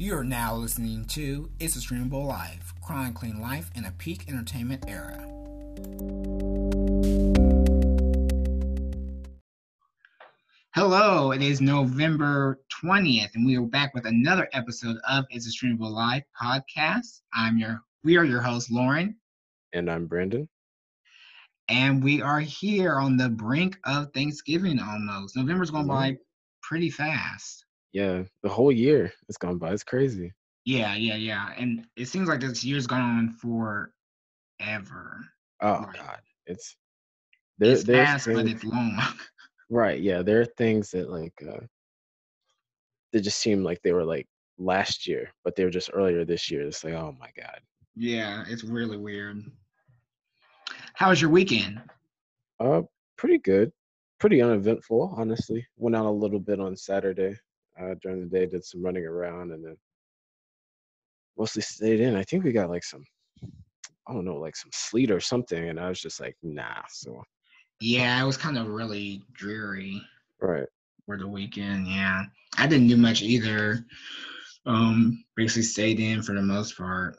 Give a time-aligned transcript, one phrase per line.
[0.00, 5.18] You're now listening to It's a Streamable Life, chronicling life in a peak entertainment era.
[10.72, 15.50] Hello, it is November 20th, and we are back with another episode of It's a
[15.50, 17.22] Streamable Life podcast.
[17.34, 19.16] I'm your we are your host, Lauren.
[19.72, 20.48] And I'm Brandon.
[21.68, 25.34] And we are here on the brink of Thanksgiving almost.
[25.34, 26.22] November's going by mm-hmm.
[26.62, 27.64] pretty fast.
[27.92, 29.72] Yeah, the whole year—it's gone by.
[29.72, 30.32] It's crazy.
[30.64, 31.54] Yeah, yeah, yeah.
[31.56, 33.30] And it seems like this year's gone on
[34.60, 35.24] forever.
[35.62, 35.96] Oh Right.
[35.96, 36.76] God, it's
[37.58, 37.72] there.
[37.72, 38.98] it's there's fast, but it's long.
[39.70, 40.00] right.
[40.00, 41.60] Yeah, there are things that like uh,
[43.12, 44.26] that just seem like they were like
[44.58, 46.66] last year, but they were just earlier this year.
[46.66, 47.60] It's like, oh my God.
[47.96, 49.42] yeah, it's really weird.
[50.94, 51.80] How was your weekend?
[52.60, 52.82] Uh,
[53.16, 53.72] pretty good.
[54.20, 55.64] Pretty uneventful, honestly.
[55.76, 57.36] Went out a little bit on Saturday.
[57.80, 59.76] Uh, during the day, did some running around, and then
[61.36, 62.16] mostly stayed in.
[62.16, 63.04] I think we got like some,
[64.06, 66.82] I don't know, like some sleet or something, and I was just like, nah.
[66.88, 67.22] So
[67.80, 70.02] Yeah, it was kind of really dreary
[70.40, 70.66] right.
[71.06, 71.86] for the weekend.
[71.86, 72.24] Yeah,
[72.56, 73.84] I didn't do much either.
[74.66, 77.16] Um, basically stayed in for the most part.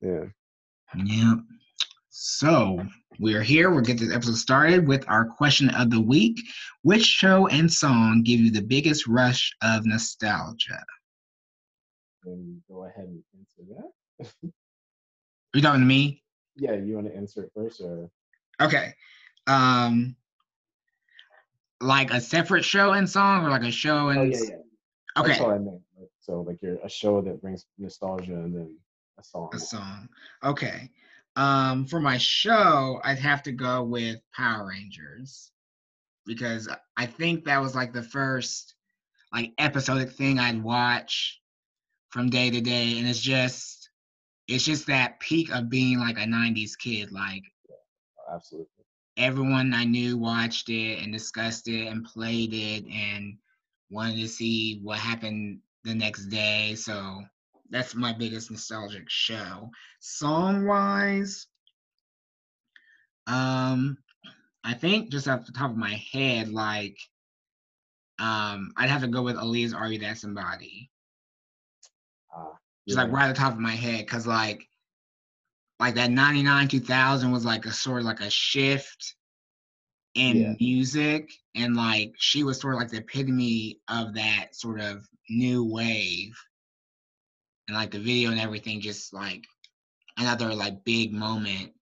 [0.00, 0.24] Yeah.
[0.94, 1.38] Yep.
[2.14, 2.78] So
[3.18, 3.70] we're here.
[3.70, 6.38] We'll get this episode started with our question of the week.
[6.82, 10.84] Which show and song give you the biggest rush of nostalgia?
[12.24, 14.26] and go ahead and answer that.
[14.44, 14.50] Are
[15.54, 16.22] you talking to me?
[16.54, 18.10] Yeah, you want to answer it first, or
[18.60, 18.94] Okay.
[19.46, 20.14] Um
[21.80, 25.20] like a separate show and song or like a show and oh yeah, yeah.
[25.20, 25.28] okay.
[25.30, 25.80] That's what I meant.
[26.20, 28.76] So like you're a show that brings nostalgia, and then
[29.18, 29.48] a song.
[29.54, 30.08] a song.
[30.44, 30.90] Okay.
[31.36, 35.50] Um, for my show, I'd have to go with Power Rangers
[36.26, 38.74] because I think that was like the first
[39.32, 41.40] like episodic thing I'd watch
[42.10, 43.90] from day to day, and it's just
[44.46, 47.12] it's just that peak of being like a '90s kid.
[47.12, 47.44] Like
[48.32, 48.84] Absolutely.
[49.16, 53.38] everyone I knew watched it and discussed it and played it and
[53.90, 56.74] wanted to see what happened the next day.
[56.74, 57.22] So
[57.72, 59.70] that's my biggest nostalgic show.
[60.00, 61.48] Song wise,
[63.26, 63.98] um,
[64.64, 66.98] I think just off the top of my head, like,
[68.18, 70.90] um, I'd have to go with Aaliyah's "Are You That Somebody."
[72.32, 72.52] Ah,
[72.86, 73.04] just yeah.
[73.04, 74.68] like right at the top of my head because like
[75.80, 79.16] like that 99 2000 was like a sort of like a shift
[80.14, 80.54] in Yeah.
[80.60, 85.64] music and like she was sort of like the epitome of that sort of new
[85.64, 86.36] wave
[87.72, 89.42] and like the video and everything just like
[90.18, 91.72] another like big moment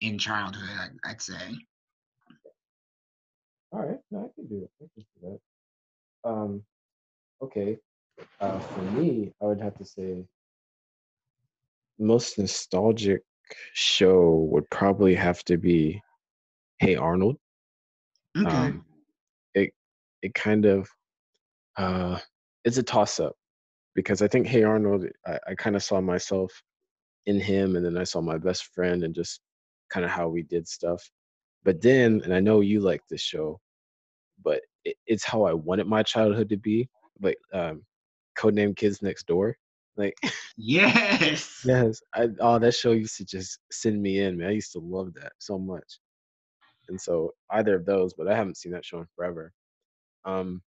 [0.00, 0.68] in childhood
[1.04, 1.58] I- i'd say
[3.72, 4.70] All right, no, I can do it.
[4.80, 5.38] I can do
[6.24, 6.30] that.
[6.30, 6.62] Um,
[7.42, 7.76] okay.
[8.40, 10.24] Uh, for me, I would have to say
[11.98, 13.22] most nostalgic
[13.74, 16.00] show would probably have to be
[16.78, 17.36] Hey Arnold.
[18.38, 18.84] okay Um,
[19.54, 19.72] it
[20.22, 20.88] it kind of
[21.76, 22.18] uh,
[22.64, 23.34] it's a toss up
[23.96, 26.52] because I think Hey Arnold, I, I kind of saw myself
[27.26, 29.40] in him, and then I saw my best friend and just
[29.90, 31.02] kind of how we did stuff.
[31.64, 33.58] But then, and I know you like this show,
[34.44, 36.88] but it, it's how I wanted my childhood to be,
[37.20, 37.82] like um,
[38.38, 39.56] Codename Kids Next Door.
[39.96, 40.14] Like,
[40.56, 44.48] yes yes, I, oh, that show used to just send me in, man.
[44.48, 46.00] I used to love that so much.
[46.88, 49.52] And so either of those, but I haven't seen that show in forever.
[50.24, 50.62] Um,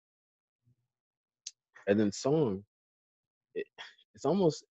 [1.87, 2.63] and then song,
[3.55, 3.67] it,
[4.15, 4.65] it's almost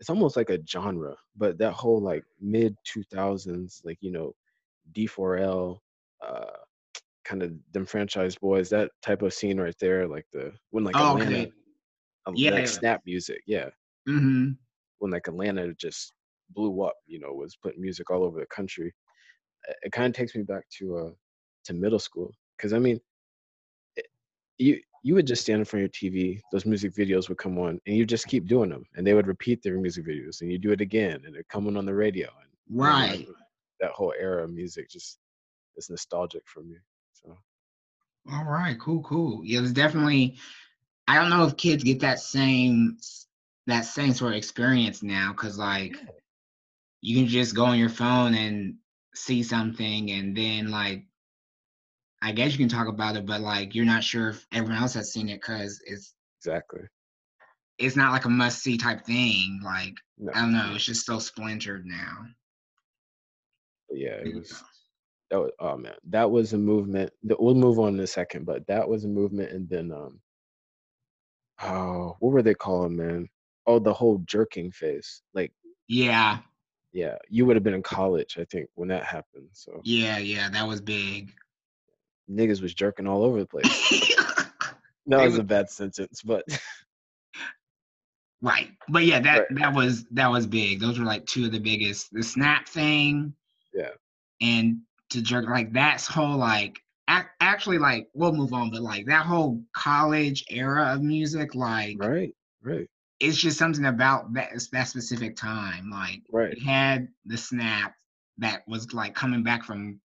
[0.00, 4.34] it's almost like a genre, but that whole like mid two thousands, like you know,
[4.92, 5.78] D4L,
[6.26, 6.46] uh,
[7.24, 10.96] kind of Dem Franchize Boyz, that type of scene right there, like the when like
[10.96, 11.52] Oh, Atlanta, okay.
[12.26, 12.50] uh, Yeah.
[12.52, 13.70] like snap music, yeah,
[14.08, 14.52] mm-hmm
[14.98, 16.12] when like Atlanta just
[16.50, 18.94] blew up, you know, was putting music all over the country.
[19.82, 21.10] It, kind of takes me back to uh
[21.64, 23.00] to middle school because I mean,
[23.96, 24.06] it,
[24.58, 27.58] you you would just stand in front of your TV, those music videos would come
[27.60, 30.50] on, and you just keep doing them, and they would repeat their music videos, and
[30.50, 32.50] you do it again, and they're coming on the radio, and
[32.84, 33.28] and, like, right
[33.78, 35.18] that whole era of music just
[35.76, 36.74] is nostalgic for me.
[37.12, 37.38] So
[38.32, 39.44] All right, cool, cool.
[39.44, 40.38] Yeah, it's definitely.
[41.06, 42.98] I don't know if kids get that same
[43.68, 45.96] that same sort of experience now, because like
[47.00, 48.78] you can just go on your phone and
[49.14, 51.04] see something, and then like
[52.22, 54.94] I guess you can talk about it, but like you're not sure if everyone else
[54.94, 56.82] has seen it because it's exactly.
[57.78, 59.60] it's not like a must see type thing.
[59.62, 62.26] Like No, I don't know, it's just so splintered now.
[63.88, 64.62] but yeah, it was.
[65.30, 67.12] That was, oh man, that was a movement.
[67.22, 70.20] We'll move on in a second, but that was a movement, and then um,
[71.62, 73.28] oh, what were they calling, man?
[73.66, 75.52] Oh, the whole jerking face, Like,
[75.88, 76.38] Yeah,
[76.92, 79.48] yeah, you would have been in college, I think, when that happened.
[79.52, 80.48] So yeah, yeah.
[80.48, 81.32] That was big.
[82.30, 84.02] Niggas was jerking all over the place.
[85.08, 86.44] That was a bad sentence, but
[88.42, 89.58] right, but yeah, that Right.
[89.60, 90.80] that was that was big.
[90.80, 92.12] Those were like two of the biggest.
[92.12, 93.32] The snap thing.
[93.72, 93.90] Yeah.
[94.40, 94.78] And
[95.10, 99.26] to jerk like that's whole like ac- actually like we'll move on, but like that
[99.26, 102.88] whole college era of music, like right, right,
[103.20, 105.88] it's just something about that that specific time.
[105.88, 107.94] Like right, it had the snap
[108.38, 110.00] that was like coming back from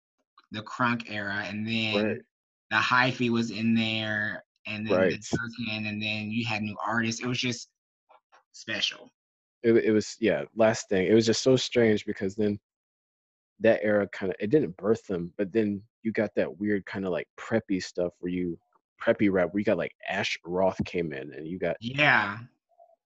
[0.51, 2.19] the crunk era, and then right.
[2.71, 5.11] the hyphy was in there, and then Right.
[5.11, 7.23] the Durkin, and then you had new artists.
[7.23, 7.69] It was just
[8.53, 9.13] special.
[9.63, 10.45] It, it was yeah.
[10.55, 12.59] Last thing, it was just so strange because then
[13.61, 17.05] that era kind of it didn't birth them, but then you got that weird kind
[17.05, 18.59] of like preppy stuff where you
[19.03, 22.39] preppy rap where you got like Asher Roth came in and you got Yeah,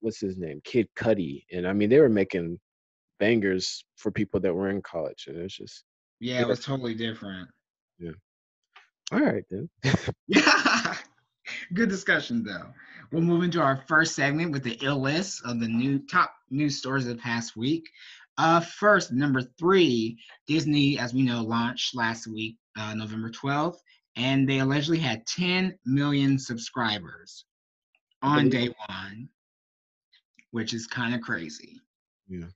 [0.00, 2.58] what's his name Kid Cudi and I mean they were making
[3.18, 5.84] bangers for people that were in college and it's just
[6.22, 6.40] yeah, Yeah.
[6.42, 7.48] it was totally different.
[7.98, 8.12] Yeah.
[9.10, 9.68] All right then.
[10.28, 10.96] Yeah,
[11.74, 12.72] good discussion though.
[13.10, 16.78] We'll move into our first segment with the ill list of the new top news
[16.78, 17.84] stories of the past week.
[18.38, 23.76] Uh, first, number three, Disney, as we know, launched last week, uh, November 12th,
[24.16, 27.44] and they allegedly had 10 million subscribers
[28.22, 29.28] on day one,
[30.52, 31.78] which is kind of crazy.
[32.28, 32.46] Yeah.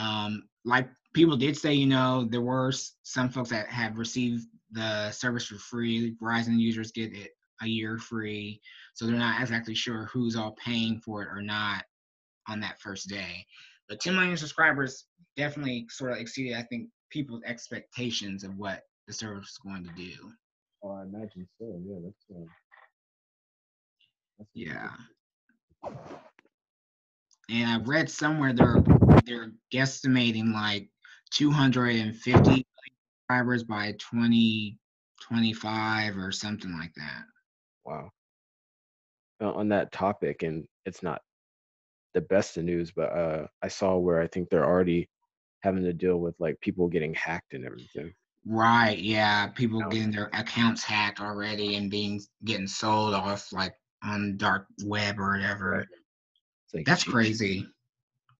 [0.00, 2.72] Um, like people did say, you know, there were
[3.02, 6.14] some folks that have received the service for free.
[6.22, 7.32] Verizon users get it
[7.62, 8.60] a year free,
[8.94, 11.84] so they're not exactly sure who's all paying for it or not
[12.48, 13.46] on that first day.
[13.88, 15.04] But 10 million subscribers
[15.36, 19.90] definitely sort of exceeded, I think, people's expectations of what the service is going to
[19.94, 20.12] do.
[20.82, 21.80] Oh, I imagine so.
[21.86, 22.46] Yeah, that's uh,
[24.38, 24.90] that's Yeah.
[27.50, 28.82] And I've read somewhere they're
[29.24, 30.88] they're guesstimating like
[31.32, 32.66] 250
[33.28, 37.24] subscribers by 2025 or something like that.
[37.84, 38.10] Wow.
[39.40, 41.22] Uh, on that topic, and it's not
[42.14, 45.08] the best of news, but uh, I saw where I think they're already
[45.62, 48.12] having to deal with like people getting hacked and everything.
[48.44, 49.88] Right, yeah, people Yeah.
[49.88, 55.32] getting their accounts hacked already and being getting sold off like on dark web or
[55.32, 55.86] whatever.
[56.74, 57.68] Like That's geez, crazy.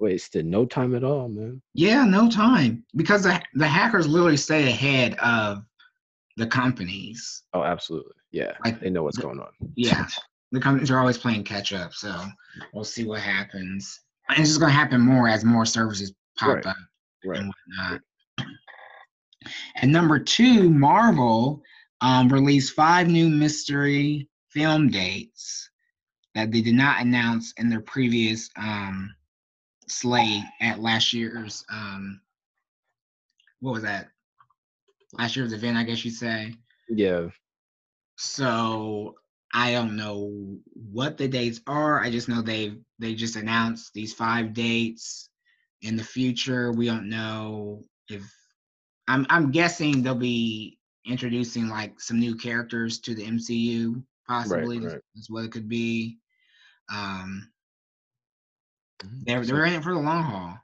[0.02, 1.62] Wasted no time at all, man.
[1.74, 5.62] Yeah, no time because the the hackers literally stay ahead of
[6.36, 7.44] the companies.
[7.54, 8.12] Oh, absolutely.
[8.32, 9.50] Yeah, Like, they know what's the- going on.
[9.76, 10.06] Yeah,
[10.50, 12.12] the companies are always playing catch up, so
[12.74, 14.00] we'll see what happens.
[14.28, 16.76] And it's just gonna happen more as more services pop Right, up
[17.24, 17.38] Right.
[17.38, 18.00] and whatnot.
[19.76, 21.62] And number two, Marvel
[22.00, 25.70] um, released five new mystery film dates
[26.34, 29.14] that they did not announce in their previous um,
[29.88, 32.20] slate at last year's um,
[33.62, 34.08] what was that?
[35.12, 36.54] Last year's event, I guess you'd say.
[36.88, 37.28] Yeah.
[38.16, 39.14] So
[39.54, 42.00] I don't know what the dates are.
[42.00, 45.28] I just know they they just announced these five dates.
[45.82, 48.22] In the future, we don't know if
[49.08, 54.02] I'm I'm guessing they'll be introducing like some new characters to the MCU.
[54.28, 55.00] Possibly right.
[55.14, 56.18] that's what it could be.
[56.92, 57.48] Um.
[59.24, 60.58] They're they're in it for the long haul.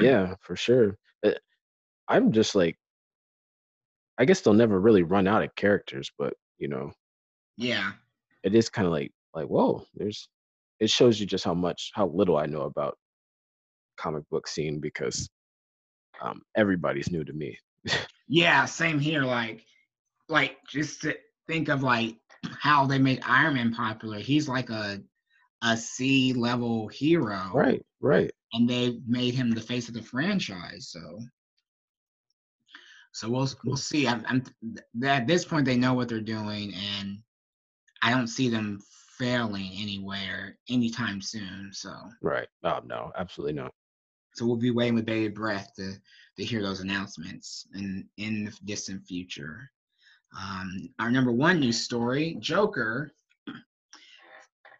[0.00, 0.96] yeah, for sure.
[2.08, 2.76] I'm just like,
[4.18, 6.92] I guess they'll never really run out of characters, but you know,
[7.56, 7.92] Yeah,
[8.42, 10.28] it is kind of like like whoa there's
[10.80, 12.98] it shows you just how much how little i know about
[13.96, 15.26] comic book scene because
[16.20, 17.56] um everybody's new to me
[18.28, 19.22] yeah, same here.
[19.22, 19.64] Like,
[20.28, 22.16] like just to think of like
[22.60, 24.18] how they made Iron Man popular.
[24.18, 25.00] He's like a
[25.62, 30.88] a C level hero, right right and they made him the face of the franchise.
[30.88, 31.20] So,
[33.12, 34.06] so we'll we'll see.
[34.06, 34.44] I'm, I'm
[35.04, 37.18] at this point they know what they're doing, and
[38.02, 38.80] I don't see them
[39.18, 41.70] failing anywhere anytime soon.
[41.72, 43.72] So, right oh no absolutely not
[44.34, 45.92] so we'll be waiting with bated breath to
[46.36, 49.70] to hear those announcements in in the distant future.
[50.38, 53.12] Um, our number one news story: Joker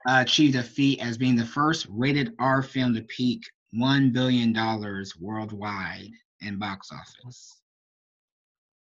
[0.08, 3.42] uh, achieved a feat as being the first rated R film to peak
[3.72, 7.60] one billion dollars worldwide in box office.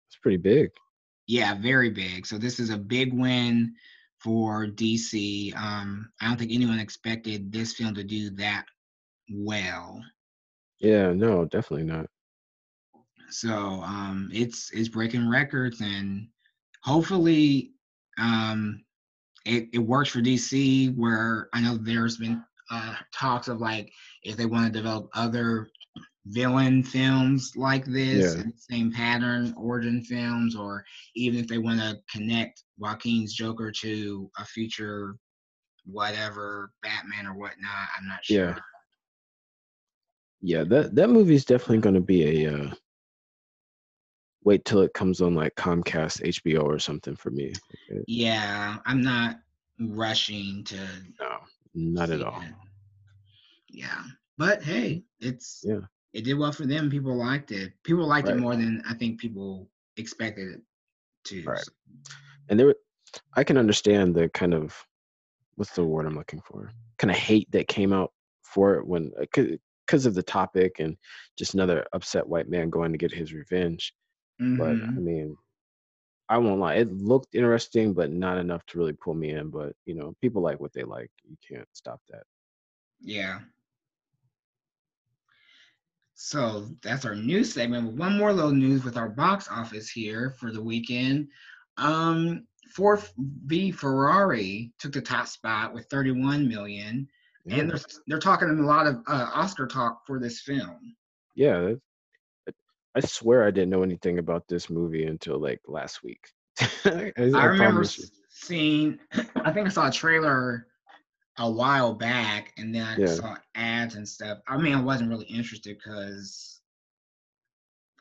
[0.09, 0.71] it's pretty big
[1.27, 2.27] Yeah, very big.
[2.27, 3.75] So this is a big win
[4.19, 5.55] for DC.
[5.57, 8.65] Um, I don't think anyone expected this film to do that
[9.31, 10.03] well.
[10.81, 12.07] yeah no definitely not
[13.31, 16.29] So um, it's it's breaking records, and
[16.83, 17.73] hopefully
[18.19, 18.85] um,
[19.45, 20.97] it, it works for DC.
[20.97, 25.69] Where I know there's been uh, talks of like if they want to develop other
[26.27, 28.43] villain films like this Yeah.
[28.43, 30.85] in the same pattern, origin films, or
[31.15, 35.17] even if they want to connect Joaquin's Joker to a future
[35.87, 37.89] whatever Batman or whatnot.
[37.99, 38.49] I'm not sure.
[38.49, 38.59] Yeah.
[40.47, 42.75] Yeah, that that movie's definitely going to be a uh,
[44.45, 47.53] wait till it comes on like Comcast, HBO, or something for me.
[48.07, 49.41] Yeah, I'm not
[49.81, 50.77] rushing to
[51.21, 51.39] No,
[51.75, 52.41] not at all.
[52.43, 52.53] it.
[53.69, 54.03] Yeah,
[54.39, 55.81] but hey, it's Yeah.
[56.13, 56.91] it did well for them.
[56.91, 57.73] People liked it.
[57.83, 60.63] People liked it more than I think people expected it
[61.25, 61.43] to.
[61.45, 61.65] Right.
[62.49, 62.75] And there,
[63.35, 64.77] I can understand the kind of
[65.57, 66.71] what's the word I'm looking for?
[66.99, 69.25] Kind of hate that came out for it when uh,
[69.87, 70.97] because of the topic and
[71.39, 73.93] just another upset white man going to get his revenge.
[74.39, 75.03] But I Mhm.
[75.03, 75.37] mean,
[76.29, 79.51] I won't lie, it looked interesting, but not enough to really pull me in.
[79.51, 81.11] But you know, people like what they like.
[81.25, 82.25] You can't stop that.
[83.01, 83.41] Yeah.
[86.15, 87.97] So that's our news segment.
[87.97, 91.29] One more little news with our box office here for the weekend.
[91.77, 97.09] Um, Ford v Ferrari took the top spot with 31 million,
[97.45, 97.59] Yeah.
[97.59, 100.97] and they're they're talking a lot of uh, Oscar talk for this film.
[101.35, 101.75] Yeah,
[102.95, 106.29] I swear I didn't know anything about this movie until like last week.
[106.85, 108.05] I, I remember you.
[108.29, 108.99] seeing,
[109.45, 110.69] I think I saw a trailer
[111.39, 113.07] a while back, and then I Yeah.
[113.07, 114.39] saw ads and stuff.
[114.47, 116.61] I mean, I wasn't really interested because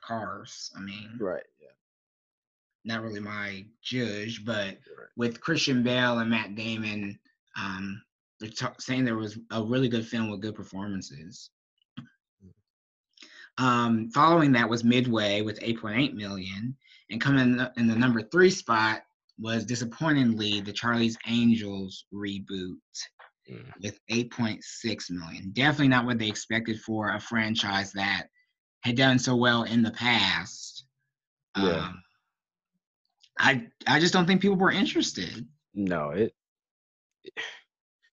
[0.02, 0.72] cars.
[0.78, 1.44] I mean, Right.
[1.60, 1.70] Yeah.
[2.86, 5.08] not really my judge, but Right.
[5.16, 7.20] with Christian Bale and Matt Damon,
[7.58, 8.04] um,
[8.40, 11.50] they're ta- saying there was a really good film with good performances.
[13.58, 16.76] Um, following that was Midway with 8.8 million,
[17.10, 19.04] and coming in the, number three spot
[19.40, 22.76] was disappointingly the Charlie's Angels reboot
[23.52, 23.74] Mm.
[23.82, 25.50] with 8.6 million.
[25.52, 28.28] Definitely not what they expected for a franchise that
[28.86, 30.86] had done so well in the past.
[31.58, 31.88] Yeah.
[31.88, 32.02] Um,
[33.40, 35.46] I I just don't think people were interested.
[35.74, 36.34] No, it.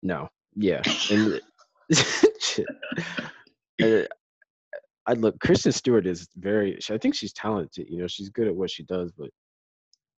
[0.01, 0.29] No.
[0.55, 0.81] Yeah.
[1.11, 1.41] And
[5.07, 5.39] I look.
[5.39, 6.77] Kristen Stewart is very.
[6.89, 7.87] I think she's talented.
[7.89, 9.29] You know, she's good at what she does, but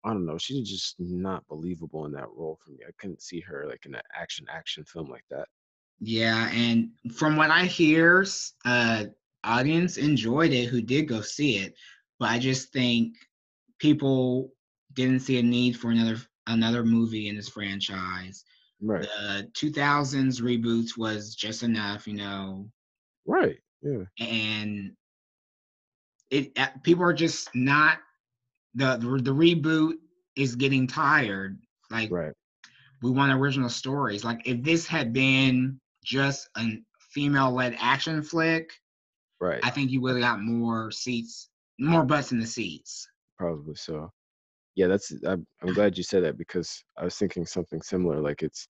[0.05, 0.39] I don't know.
[0.39, 2.79] She's just not believable in that role for me.
[2.87, 5.47] I couldn't see her like in an action action film like that.
[6.01, 8.25] Yeah, and from what I hear,
[8.65, 9.05] uh,
[9.45, 11.75] audience enjoyed it who did go see it,
[12.19, 13.15] but I just think
[13.79, 14.53] people
[14.95, 16.17] didn't see a need for another
[16.47, 18.45] another movie in this franchise.
[18.81, 19.03] Right.
[19.03, 22.71] The 2000s reboots was just enough, you know,
[23.27, 23.59] Right.
[23.83, 24.05] Yeah.
[24.19, 24.93] and
[26.31, 27.99] it uh, people are just not
[28.75, 29.95] the the, the reboot
[30.37, 31.59] is getting tired.
[31.91, 32.33] Like Right.
[33.03, 34.25] we want original stories.
[34.25, 36.79] Like if this had been just a
[37.13, 38.71] female-led action flick,
[39.41, 39.61] Right.
[39.63, 43.09] I think you would have got more seats, more butts in the seats.
[43.39, 44.11] Probably so.
[44.75, 45.13] Yeah, that's.
[45.27, 48.21] I'm, I'm glad you said that because I was thinking something similar.
[48.21, 48.69] Like it's,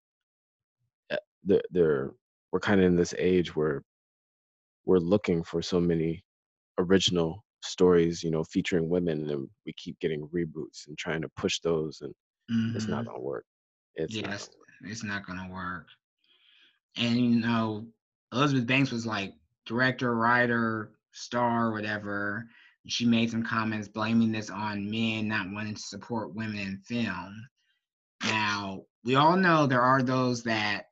[1.11, 2.13] uh, they're, they're
[2.53, 3.83] we're kind of in this age where
[4.89, 6.25] we're looking for so many
[6.79, 11.61] original stories, you know, featuring women, and we keep getting reboots and trying to push
[11.61, 12.15] those, and
[12.75, 13.11] it's not mm-hmm.
[13.13, 13.45] gonna work.
[13.97, 14.91] It's not Yes, gonna work.
[14.91, 15.89] it's not gonna work.
[16.97, 17.87] And you know,
[18.33, 19.35] Elizabeth Banks was like
[19.67, 22.49] director, writer, star, whatever.
[22.87, 27.47] She made some comments blaming this on men not wanting to support women in film.
[28.25, 30.87] Now, we all know there are those that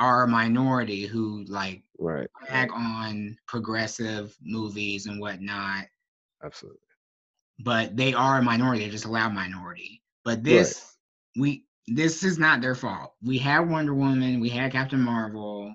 [0.00, 2.28] are a minority who like Right.
[2.48, 5.86] back on progressive movies and whatnot,
[6.42, 6.78] Absolutely.
[7.60, 10.02] but they are a minority, they're just a loud minority.
[10.24, 10.96] But this
[11.36, 13.14] we this is not their fault.
[13.22, 15.74] We had Wonder Woman, we had Captain Marvel,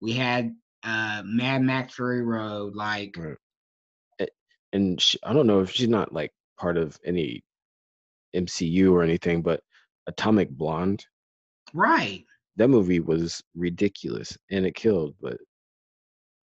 [0.00, 0.54] we had
[0.84, 3.36] uh Mad Max Fury Road, like Right.
[4.72, 7.42] And she, I don't know if she's not like part of any
[8.36, 9.60] MCU or anything, but
[10.06, 11.04] Atomic Blonde.
[11.74, 12.24] right.
[12.56, 15.38] That movie was ridiculous and it killed but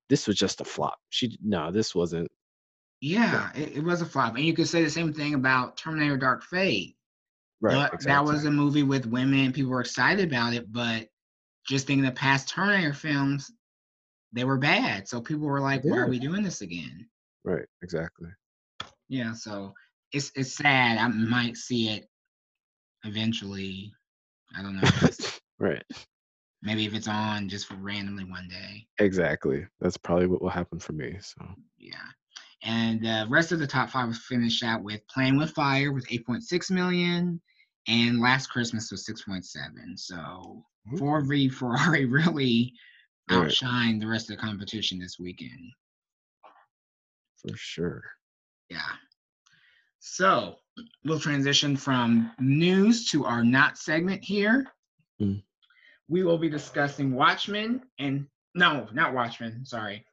[0.09, 2.27] this was just a flop she no this wasn't
[3.01, 4.35] Yeah, it, it was a flop.
[4.35, 6.95] And you could say the same thing about Terminator Dark Fate.
[7.61, 11.07] right But that was a movie with women, people were excited about it, but
[11.67, 13.51] just thinking the past Terminator films,
[14.33, 15.07] they were bad.
[15.07, 17.07] So people were like, why are we doing this again?
[17.43, 18.29] right exactly
[19.09, 19.73] Yeah, so
[20.11, 20.97] it's it's sad.
[20.97, 22.07] I might see it
[23.03, 23.93] eventually.
[24.57, 24.89] I don't know.
[25.59, 25.83] right
[26.63, 28.87] Maybe if it's on just for randomly one day.
[28.99, 31.45] exactly that's probably what will happen for me so
[31.77, 31.97] Yeah.
[32.63, 36.07] And the rest of the top five was finished out with Playing with Fire with
[36.07, 37.39] 8.6 million
[37.87, 39.43] and Last Christmas was 6.7.
[39.97, 40.65] So
[40.97, 42.73] Ford v Ferrari really
[43.29, 43.47] Right.
[43.49, 45.71] outshined the rest of the competition this weekend.
[47.41, 48.03] For sure.
[48.69, 48.81] Yeah.
[49.99, 50.55] So
[51.05, 54.65] we'll transition from news to our not segment here.
[55.21, 55.43] Mm.
[56.09, 59.65] We will be discussing Watchmen and no, not Watchmen.
[59.65, 60.05] Sorry.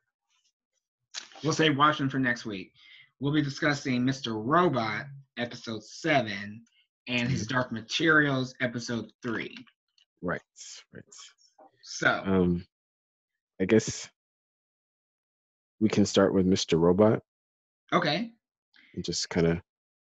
[1.43, 2.73] We'll say Watchmen for next week.
[3.21, 4.33] We'll be discussing Mr.
[4.35, 5.07] Robot,
[5.39, 6.63] episode seven,
[7.07, 9.57] and his Dark Materials, episode three.
[10.23, 10.41] Right.
[10.93, 11.05] Right.
[11.83, 12.67] So, Um,
[13.61, 14.09] I guess
[15.81, 16.79] we can start with Mr.
[16.79, 17.23] Robot
[17.93, 18.33] okay.
[18.95, 19.61] and just kind of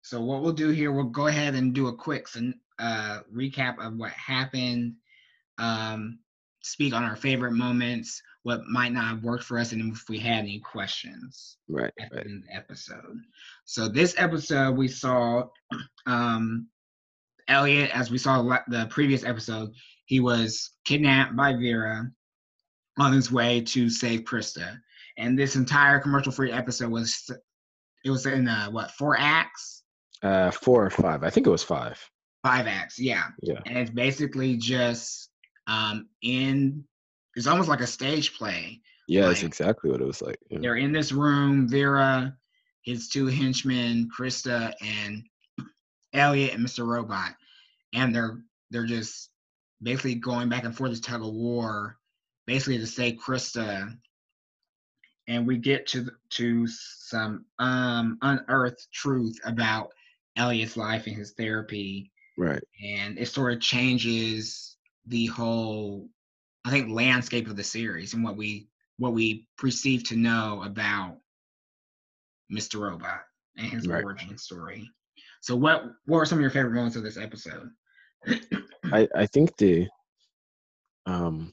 [0.02, 2.26] So what we'll do here, we'll go ahead and do a quick
[2.78, 4.94] uh, recap of what happened.
[5.58, 6.18] Um,
[6.62, 10.18] speak on our favorite moments, what might not have worked for us, and if we
[10.18, 12.26] had any questions right, at the right.
[12.26, 13.20] the episode.
[13.64, 15.44] So this episode, we saw
[16.06, 16.68] um,
[17.48, 19.70] Elliot, as we saw the previous episode,
[20.06, 22.10] he was kidnapped by Vera
[22.98, 24.78] on his way to save Krista.
[25.16, 27.28] And this entire commercial-free episode was
[28.04, 29.82] it was in uh, what four acts,
[30.22, 31.24] Uh, four or five.
[31.24, 31.98] I think it was five.
[32.44, 33.24] five acts, yeah.
[33.42, 33.60] Yeah.
[33.66, 35.30] And it's basically just
[35.68, 36.84] um, in
[37.36, 38.80] it's almost like a stage play.
[39.06, 40.38] Yeah, that's exactly what it was like.
[40.50, 40.58] Yeah.
[40.60, 42.36] They're in this room, Vera,
[42.82, 45.22] his two henchmen, Krista, and
[46.12, 46.86] Elliot and Mr.
[46.86, 47.34] Robot.
[47.94, 49.30] And they're they're just
[49.82, 51.96] basically going back and forth this tug of war,
[52.46, 53.96] basically to save Krista.
[55.28, 59.90] And we get to to some um unearthed truth about
[60.36, 62.10] Elliot's life and his therapy.
[62.36, 62.62] Right.
[62.84, 64.77] And it sort of changes
[65.08, 66.08] the whole
[66.64, 71.18] I think landscape of the series and what we what we perceive to know about
[72.52, 72.80] Mr.
[72.80, 73.20] Robot
[73.56, 74.04] and his Right.
[74.04, 74.90] origin story.
[75.40, 77.70] So what what were some of your favorite moments of this episode?
[78.92, 79.88] I I think the
[81.06, 81.52] um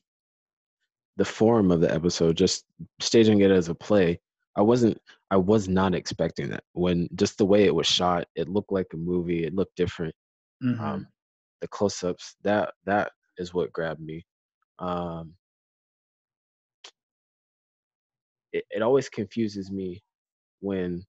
[1.18, 2.66] the form of the episode, just
[3.00, 4.20] staging it as a play,
[4.58, 4.98] I wasn't
[5.32, 6.64] I was not expecting that.
[6.74, 9.46] When just the way it was shot, it looked like a movie.
[9.46, 10.16] It looked different.
[10.64, 10.80] Mhm.
[10.80, 11.08] Um,
[11.62, 14.26] the close-ups that that is what grabbed me.
[14.80, 15.36] Um,
[18.54, 20.02] it, it always confuses me
[20.62, 21.04] when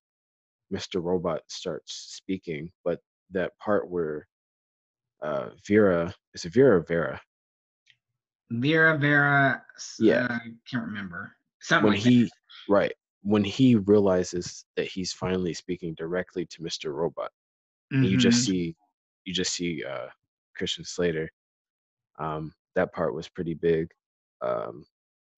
[0.73, 1.01] Mr.
[1.01, 2.99] Robot starts speaking, but
[3.31, 4.27] that part where
[5.21, 7.19] uh, Vera is it Vera or Vera
[8.51, 9.65] Vera Vera
[9.99, 10.27] Yeah.
[10.29, 11.35] uh, can't remember.
[11.61, 12.29] Something when like he
[12.69, 16.93] right when he realizes that he's finally speaking directly to Mr.
[16.93, 17.31] Robot.
[17.91, 17.97] that.
[17.97, 18.45] and you just Mhm.
[18.45, 18.75] see
[19.25, 20.07] you just see uh
[20.55, 21.29] christian slater
[22.19, 23.89] um that part was pretty big
[24.41, 24.85] um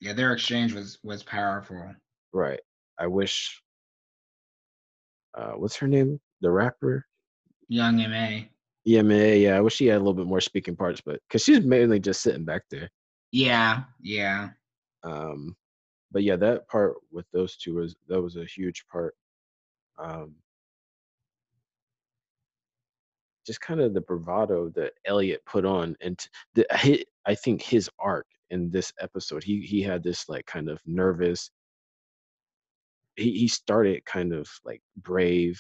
[0.02, 1.94] yeah, their exchange was was powerful.
[2.34, 2.60] right
[3.00, 3.62] i wish
[5.38, 7.06] uh what's her name the rapper
[7.68, 8.50] Young M.A.
[8.88, 11.64] ema yeah i wish she had a little bit more speaking parts but because she's
[11.64, 12.90] mainly just sitting back there
[13.32, 14.50] Yeah, yeah.
[15.04, 15.56] um
[16.12, 19.14] but yeah that part with those two was that was a huge part
[19.98, 20.34] um
[23.50, 26.18] just kind of the bravado that Elliot put on, and
[26.56, 30.70] the, hi I think his arc in this episode, he he had this like kind
[30.70, 31.52] of nervous.
[33.16, 35.60] He he started kind of like brave.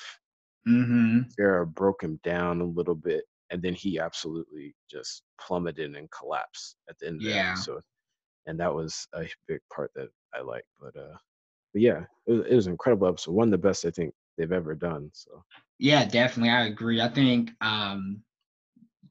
[0.67, 1.63] Mm-hmm.
[1.73, 6.97] Broke him down a little bit, and then he absolutely just plummeted and collapsed at
[6.99, 7.52] the end of the Yeah.
[7.54, 7.82] episode.
[8.45, 10.67] And that was a big part that I liked.
[10.80, 11.17] But uh,
[11.73, 13.32] but yeah, it was, it was an incredible episode.
[13.34, 15.12] One of the best I think they've ever done.
[15.13, 15.45] So
[15.80, 16.52] Yeah, definitely.
[16.52, 17.02] I agree.
[17.02, 18.23] I think um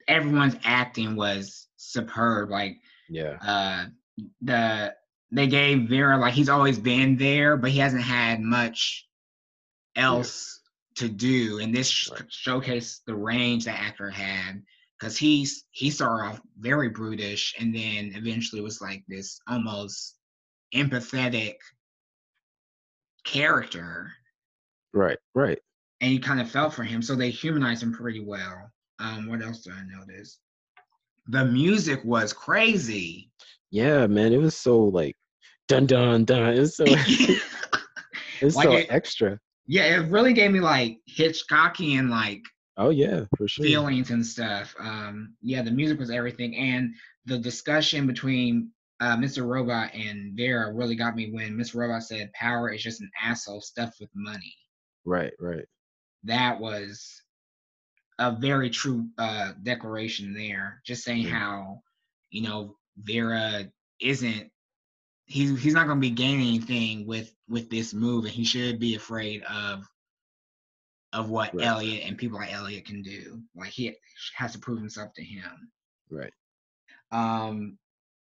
[0.08, 2.50] everyone's acting was superb.
[2.50, 3.86] Like yeah, uh
[4.42, 4.94] the
[5.32, 9.06] they gave Vera like he's always been there, but he hasn't had much
[9.96, 10.60] else
[10.96, 11.58] to do.
[11.60, 12.28] And this sh- Right.
[12.28, 14.62] showcased the range that actor had
[14.98, 20.16] because he's he started off very brutish and then eventually was like this almost
[20.74, 21.56] empathetic
[23.24, 24.12] character
[24.92, 25.59] right, right.
[26.01, 27.03] and you kind of felt for him.
[27.03, 28.70] So they humanized him pretty well.
[29.01, 30.38] Um, what else did I notice?
[31.29, 33.31] The music was crazy.
[33.70, 35.14] Yeah, man, it was so like
[35.68, 36.55] dun dun dun.
[36.55, 36.85] It's so
[38.40, 39.38] it's Like so it- extra.
[39.66, 42.42] yeah, it really gave me like Hitchcockian like
[42.77, 43.64] Oh yeah, for sure.
[43.64, 44.74] feelings and stuff.
[44.79, 46.94] Um, yeah, the music was everything, and
[47.27, 48.70] the discussion between
[49.01, 49.44] uh, Mr.
[49.44, 51.74] Robot and Vera really got me when Mr.
[51.77, 54.55] Robot said, "Power is just an asshole stuffed with money."
[55.09, 55.64] Right, right.
[56.25, 57.23] That was
[58.18, 60.83] a very true uh, declaration there.
[60.85, 61.38] Just saying Yeah.
[61.38, 61.83] how
[62.31, 63.64] you know Vera
[64.01, 64.51] isn't.
[65.25, 68.79] He's he's not going to be gaining anything with with this move, and he should
[68.79, 69.85] be afraid of
[71.14, 71.66] of what Right.
[71.66, 73.40] Elliot and people like Elliot can do.
[73.55, 73.97] Like he
[74.35, 75.71] has to prove himself to him.
[76.11, 76.33] Right.
[77.12, 77.79] Um,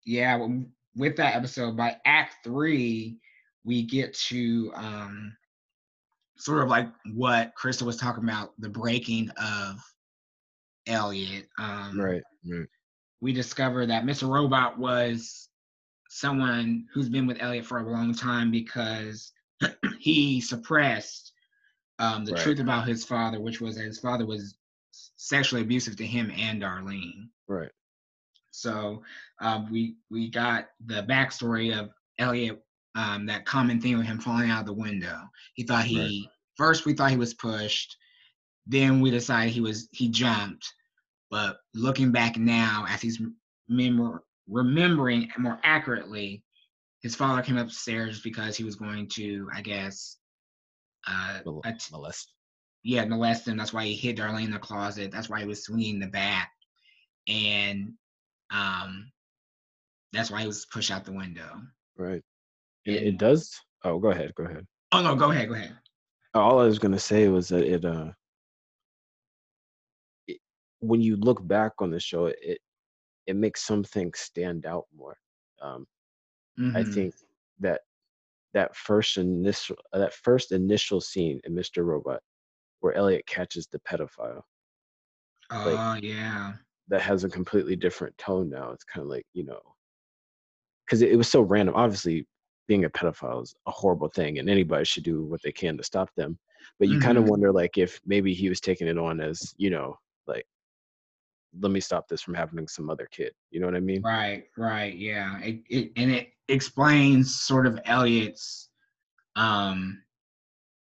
[0.06, 0.48] yeah,
[0.96, 3.18] with that episode, by Act Three,
[3.66, 5.36] we get to um,
[6.42, 9.78] sort of like what Krista was talking about the breaking of
[10.88, 11.48] Elliot.
[11.60, 12.68] Um, right, right.
[13.22, 14.28] We discover that Mr.
[14.28, 15.50] Robot was
[16.10, 19.32] someone who's been with Elliot for a long time because
[20.00, 21.32] he suppressed
[22.00, 22.42] um, the right.
[22.42, 24.56] truth about his father, which was that his father was
[25.18, 27.28] sexually abusive to him and Darlene.
[27.48, 27.72] Right.
[28.50, 29.04] So
[29.40, 32.62] um, we we got the backstory of Elliot,
[32.96, 35.18] um, that common thing with him falling out of the window.
[35.54, 36.32] He thought he right.
[36.56, 37.96] first we thought he was pushed,
[38.68, 40.74] then we decided he was he jumped.
[41.30, 43.22] But looking back now, as he's
[43.70, 46.44] remember, remembering more accurately,
[47.02, 50.18] his father came upstairs because he was going to, I guess,
[51.08, 51.40] uh,
[51.92, 52.34] molest.
[52.84, 53.58] Yeah, molest him.
[53.58, 55.12] That's why he hid Darlene in the closet.
[55.12, 56.48] That's why he was swinging the bat,
[57.28, 57.94] and
[58.52, 59.12] um,
[60.12, 61.62] that's why he was pushed out the window.
[61.98, 62.24] Right.
[62.86, 63.60] And it does.
[63.84, 64.34] Oh, go ahead.
[64.36, 64.66] Go ahead.
[64.92, 65.50] Oh no, go ahead.
[65.50, 65.78] Go ahead.
[66.34, 68.12] All I was gonna say was that it uh
[70.80, 72.60] when you look back on the show, it
[73.28, 75.16] it makes some things stand out more.
[75.62, 75.86] Um,
[76.60, 76.76] mm-hmm.
[76.76, 77.14] I think
[77.60, 77.82] that
[78.54, 81.86] that first initial that first initial scene in Mr.
[81.86, 82.22] Robot,
[82.80, 84.42] where Elliot catches the pedophile.
[85.52, 86.54] Oh like, yeah.
[86.88, 88.72] That has a completely different tone now.
[88.72, 89.62] It's kind of like you know,
[90.86, 91.76] because it, it was so random.
[91.76, 92.28] Obviously,
[92.72, 95.84] being a pedophile is a horrible thing, and anybody should do what they can to
[95.84, 96.40] stop them.
[96.80, 97.04] But you mm-hmm.
[97.04, 100.46] kind of wonder, like, if maybe he was taking it on as you know, like
[101.60, 103.34] let me stop this from happening to some other kid.
[103.50, 104.02] You know what I mean?
[104.02, 105.38] Right, right, yeah.
[105.42, 108.70] It, it and it explains sort of Elliot's
[109.36, 110.02] um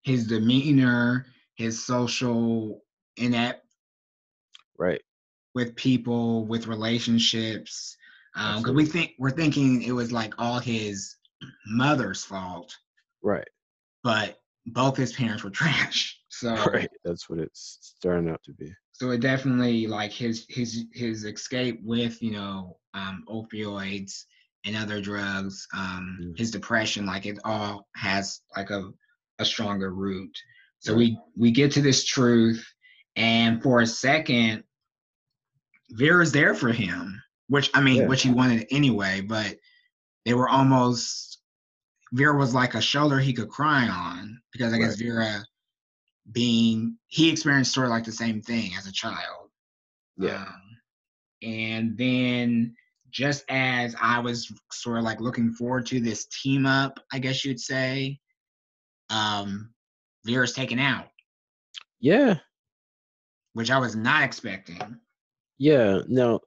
[0.02, 2.82] his demeanor, his social
[3.16, 3.66] inept
[4.78, 5.02] right
[5.54, 7.96] with people, with relationships.
[8.36, 11.16] Um because we think we're thinking it was like all his
[11.66, 12.76] mother's fault.
[13.22, 13.48] Right.
[14.02, 16.18] But both his parents were trash.
[16.28, 18.72] So right, that's what it's starting out to be
[19.02, 24.24] so it definitely like his his his escape with you know um, opioids
[24.64, 26.38] and other drugs um, mm.
[26.38, 28.90] his depression like it all has like a,
[29.40, 30.36] a stronger root
[30.78, 32.64] so we we get to this truth
[33.16, 34.62] and for a second
[35.90, 38.06] vera's there for him which i mean yeah.
[38.06, 39.56] which he wanted anyway but
[40.24, 41.31] they were almost
[42.12, 45.12] vera was like a shoulder he could cry on because i guess right.
[45.12, 45.44] vera
[46.30, 49.50] being he experienced sort of like the same thing as a child.
[50.16, 50.42] Yeah.
[50.42, 50.78] Um,
[51.42, 52.74] and then
[53.10, 57.44] just as I was sort of like looking forward to this team up, I guess
[57.44, 58.18] you'd say,
[59.10, 59.72] um,
[60.24, 61.06] Vera's taken out.
[62.00, 62.36] Yeah.
[63.54, 64.80] Which I was not expecting.
[65.58, 66.00] Yeah.
[66.06, 66.40] Now,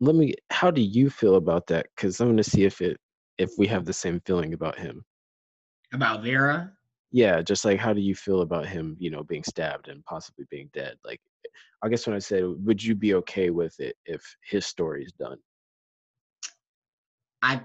[0.00, 0.34] let me.
[0.50, 1.86] How do you feel about that?
[1.96, 2.98] Because I'm going to see if it
[3.42, 5.04] if we have the same feeling about him.
[5.92, 6.72] About Vera?
[7.10, 10.46] Yeah just like how do you feel about him you know being stabbed and possibly
[10.50, 10.96] being dead?
[11.04, 11.20] Like
[11.82, 15.12] i guess when i said would you be okay with it if his story is
[15.12, 15.36] done?
[17.42, 17.60] I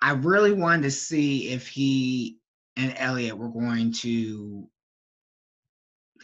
[0.00, 2.38] i really wanted to see if he
[2.76, 4.66] and elliot were going to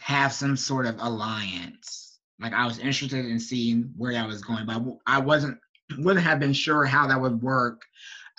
[0.01, 2.19] have some sort of alliance.
[2.39, 5.59] Like i was interested in seeing where that was going but i wasn't
[5.99, 7.83] wouldn't have been sure how that would work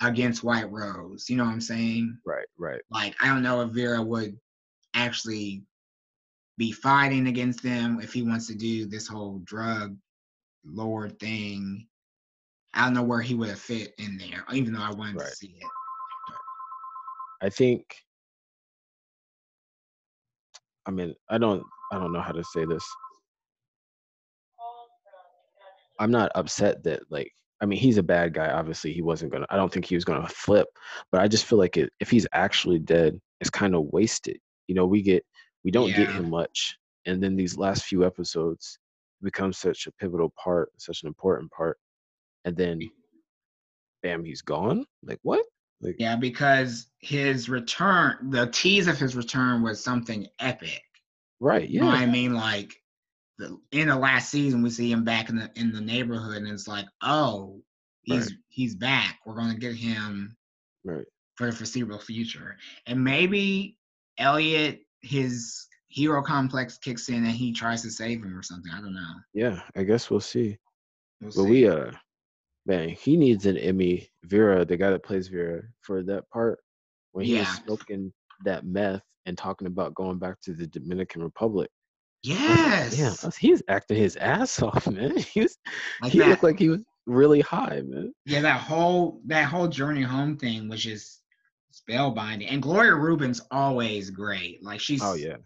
[0.01, 1.29] against White Rose.
[1.29, 2.17] You know what I'm saying?
[2.25, 2.81] Right, right.
[2.91, 4.37] Like I don't know if Vera would
[4.93, 5.63] actually
[6.57, 9.95] be fighting against them if he wants to do this whole drug
[10.65, 11.87] lord thing.
[12.73, 15.27] I don't know where he would have fit in there, even though I wanted right.
[15.27, 15.67] to see it.
[17.41, 17.83] I think
[20.85, 22.85] I mean, I don't I don't know how to say this.
[25.99, 28.49] I'm not upset that like I mean, he's a bad guy.
[28.51, 29.45] Obviously, he wasn't gonna.
[29.49, 30.67] I don't think he was gonna flip.
[31.11, 34.39] But I just feel like it, if he's actually dead, it's kind of wasted.
[34.67, 35.23] You know, we get
[35.63, 35.97] we don't yeah.
[35.97, 38.79] get him much, and then these last few episodes
[39.21, 41.77] become such a pivotal part, such an important part,
[42.45, 42.81] and then,
[44.01, 44.85] bam, he's gone.
[45.03, 45.45] Like what?
[45.81, 50.81] Like, yeah, because his return, the tease of his return was something epic.
[51.39, 51.67] Right.
[51.69, 51.81] Yeah.
[51.81, 52.75] You know I mean, like
[53.41, 56.47] the in the last season we see him back in the in the neighborhood and
[56.47, 57.61] it's like oh
[58.03, 58.37] he's right.
[58.49, 59.19] he's back.
[59.25, 60.35] We're going to get him
[60.83, 61.05] right.
[61.35, 62.57] for the foreseeable future.
[62.87, 63.77] And maybe
[64.17, 68.71] elliot his hero complex kicks in and he tries to save him or something.
[68.73, 69.13] I don't know.
[69.33, 70.57] Yeah i guess we'll see.
[71.21, 71.49] We'll but see.
[71.49, 71.91] we uh
[72.65, 74.07] man he needs an emmy.
[74.23, 76.59] Vera the guy that plays vera for that part
[77.11, 77.39] when he yeah.
[77.39, 78.13] was smoking
[78.45, 81.69] that meth and talking about going back to the dominican republic
[82.23, 82.97] Yes.
[82.97, 85.17] Yeah, he was acting his ass off, man.
[85.17, 85.57] He was.
[86.01, 86.27] Like he that.
[86.29, 86.83] looked like he was.
[87.07, 88.13] really high, man.
[88.25, 91.21] Yeah, that whole that whole journey home thing was just
[91.73, 92.47] spellbinding.
[92.51, 94.63] And Gloria Reuben's always great.
[94.63, 95.37] Like oh, she's Oh yeah,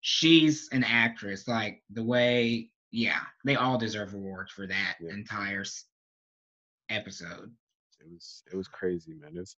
[0.00, 1.46] she's an actress.
[1.48, 5.12] Like the way, yeah, they all deserve awards for that Yeah.
[5.12, 5.64] entire
[6.88, 7.50] episode.
[8.00, 9.32] it was it was crazy, man.
[9.36, 9.56] It was,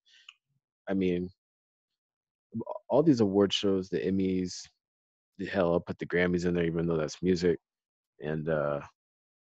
[0.88, 1.28] I mean,
[2.88, 4.54] all these award shows, the Emmys,
[5.40, 7.58] hell, I'll put the Grammys in there, even though that's music,
[8.20, 8.80] and uh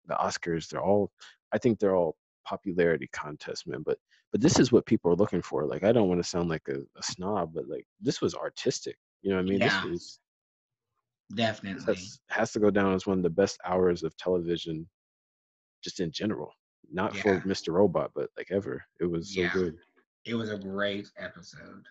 [0.07, 0.69] the Oscars.
[0.69, 1.11] They're all,
[1.53, 3.83] I think they're all popularity contests, man.
[3.85, 3.99] But
[4.33, 5.67] but this is what people are looking for.
[5.67, 8.97] Like, I don't want to sound like a, a snob, but like this was artistic.
[9.23, 9.61] You know what I mean?
[9.61, 9.83] Yeah.
[9.83, 10.19] This was
[11.35, 11.85] Definitely.
[11.85, 14.89] that's, has to go down as one of the best hours of television,
[15.85, 16.53] just in general.
[16.91, 17.23] Not Yeah.
[17.23, 17.73] for Mr.
[17.75, 18.83] Robot, but like ever.
[19.01, 19.53] It was so Yeah.
[19.53, 19.77] good.
[20.25, 21.85] It was a great episode.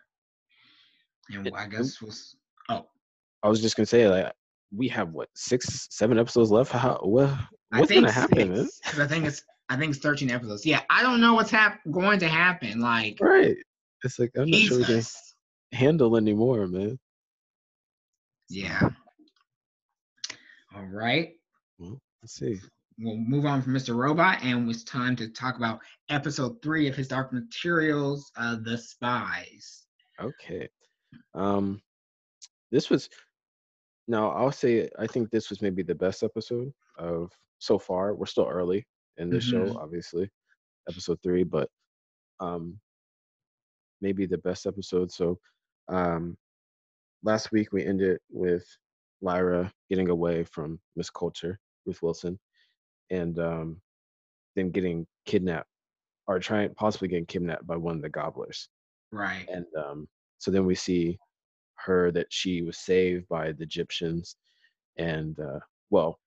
[1.29, 2.35] And It- I guess was
[2.69, 2.87] oh
[3.43, 4.31] I was just gonna say like
[4.75, 6.71] we have what six, seven episodes left.
[6.71, 7.29] How what
[7.71, 8.69] I what's think gonna happen, man?
[8.97, 10.65] I think it's I think it's 13 episodes.
[10.65, 12.79] Yeah, I don't know what's hap- going to happen.
[12.79, 13.57] Like Right.
[14.03, 15.01] It's like I'm not sure we can
[15.73, 16.97] handle anymore, man.
[18.49, 18.89] Yeah.
[20.75, 21.33] All right.
[21.79, 22.59] Well, Let's see.
[22.99, 23.95] We'll move on from Mr.
[23.95, 28.77] Robot, and it's time to talk about episode three of his Dark Materials, uh, The
[28.77, 29.85] Spies.
[30.19, 30.67] Okay.
[31.35, 31.81] Um
[32.71, 33.09] this was
[34.07, 38.13] now I'll say I think this was maybe the best episode of so far.
[38.15, 38.85] We're still early
[39.17, 39.75] in this show, Mhm.
[39.77, 40.29] obviously.
[40.89, 41.69] Episode three, but
[42.39, 42.79] um
[44.01, 45.11] maybe the best episode.
[45.11, 45.39] So
[45.89, 46.37] um
[47.23, 48.65] last week we ended with
[49.21, 52.39] Lyra getting away from Miss Coulter, Ruth Wilson,
[53.09, 53.81] and um
[54.55, 55.69] then getting kidnapped
[56.27, 58.69] or trying possibly getting kidnapped by one of the gobblers
[59.11, 59.47] Right.
[59.49, 60.07] and um,
[60.39, 61.17] so then we see
[61.85, 64.35] her that she was saved by the Gyptians,
[64.97, 65.59] and uh,
[65.89, 66.19] well,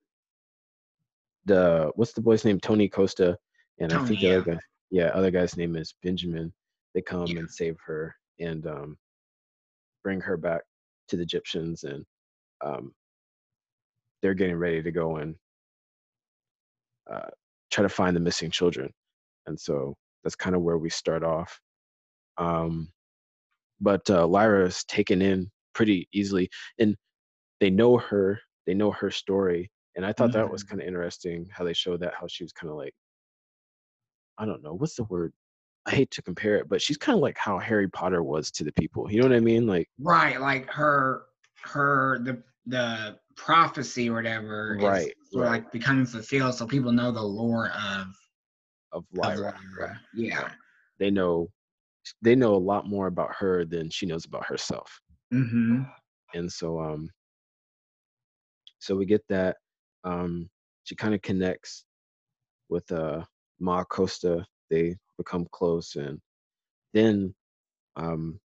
[1.44, 2.60] the what's the boy's name?
[2.60, 3.36] Tony Costa,
[3.78, 4.36] and I think the yeah.
[4.36, 4.60] other guy,
[4.90, 6.52] yeah, other guy's name is Benjamin.
[6.94, 7.40] They come Yeah.
[7.40, 8.98] and save her and um,
[10.02, 10.62] bring her back
[11.08, 12.04] to the Gyptians, and
[12.64, 12.92] um,
[14.22, 15.34] they're getting ready to go and
[17.10, 17.30] uh,
[17.70, 18.92] try to find the missing children,
[19.46, 21.60] and so that's kind of where we start off.
[22.36, 22.92] Um,
[23.80, 26.96] but uh, Lyra is taken in pretty easily, and
[27.60, 28.40] they know her.
[28.66, 30.68] They know her story, and I thought that was Mhm.
[30.68, 32.94] kind of interesting how they showed that how she was kind of like,
[34.38, 35.32] I don't know what's the word.
[35.86, 38.64] I hate to compare it, but she's kind of like how Harry Potter was to
[38.64, 39.10] the people.
[39.10, 39.66] You know what I mean?
[39.66, 40.40] Like, Right.
[40.40, 41.24] Like her,
[41.64, 45.46] her, the the prophecy or whatever, Right, is right.
[45.46, 48.06] like becoming fulfilled, so people know the lore of,
[48.92, 50.00] of of Lyra, Lyra.
[50.14, 50.52] Yeah.
[50.98, 51.50] they know,
[52.22, 55.00] they know a lot more about her than she knows about herself.
[55.32, 55.82] Mm-hmm.
[56.34, 57.08] and so um
[58.80, 59.58] so we get that
[60.02, 60.50] um
[60.82, 61.84] she kind of connects
[62.68, 63.22] with uh
[63.60, 66.18] ma costa they become close and
[66.94, 67.32] then
[67.96, 68.40] um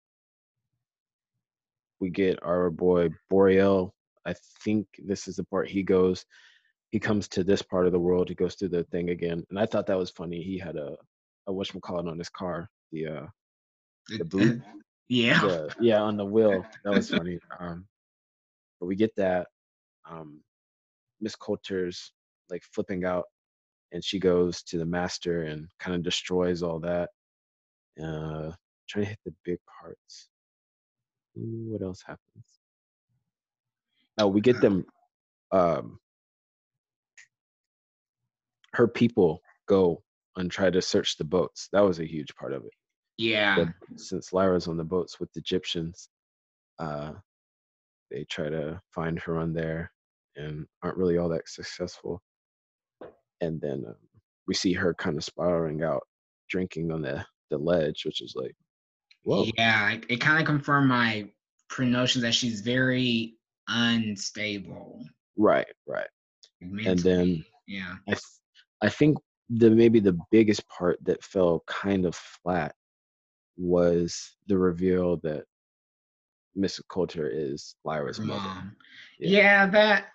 [2.01, 3.95] we get our boy boreal
[4.27, 6.25] i think this is the part he goes
[6.91, 9.59] he comes to this part of the world he goes through the thing again and
[9.59, 10.97] i thought that was funny he had a
[11.47, 13.27] a whatchamacallit on his car the uh
[14.09, 14.63] The boot?
[15.09, 15.41] yeah.
[15.41, 16.65] the, yeah on the wheel.
[16.85, 17.39] That was funny.
[17.59, 17.87] Um
[18.81, 19.47] but we get that
[20.09, 20.41] um
[21.21, 22.13] miss coulter's
[22.51, 23.25] like flipping out
[23.93, 27.11] and she goes to the master and kind of destroys all that
[28.03, 28.51] uh
[28.89, 30.29] trying to hit the big parts.
[31.39, 32.47] Ooh, what else happens?
[34.19, 34.85] Oh we get them
[35.53, 35.99] um
[38.73, 40.03] her people go
[40.37, 41.69] and try to search the boats.
[41.73, 42.73] That was a huge part of it
[43.19, 43.57] Yeah.
[43.57, 46.09] but since Lyra's on the boats with the Gyptians,
[46.79, 47.13] uh,
[48.11, 49.93] they try to find her on there
[50.37, 52.23] and aren't really all that successful.
[53.41, 53.97] And then um,
[54.47, 56.03] we see her kind of spiraling out,
[56.49, 58.55] drinking on the, the ledge, which is like,
[59.25, 61.29] whoa, Yeah, it, it kind of confirmed my
[61.69, 63.35] pre-notion that she's very
[63.69, 65.05] unstable.
[65.37, 66.09] right, right.
[66.61, 68.23] And then yeah, I, th-
[68.83, 69.19] I think
[69.51, 72.75] the maybe the biggest part that fell kind of flat
[73.57, 75.45] was the reveal that
[76.55, 78.73] Miss Coulter is Lyra's her mother.
[79.19, 79.41] Yeah.
[79.41, 79.67] Yeah.
[79.67, 80.07] that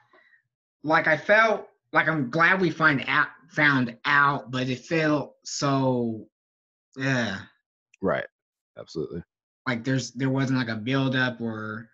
[0.84, 6.28] like I felt like I'm glad we find out found out, but it felt so
[6.98, 7.40] yeah.
[8.02, 8.28] Right,
[8.78, 9.24] absolutely.
[9.68, 11.90] Like there's there wasn't like a build up or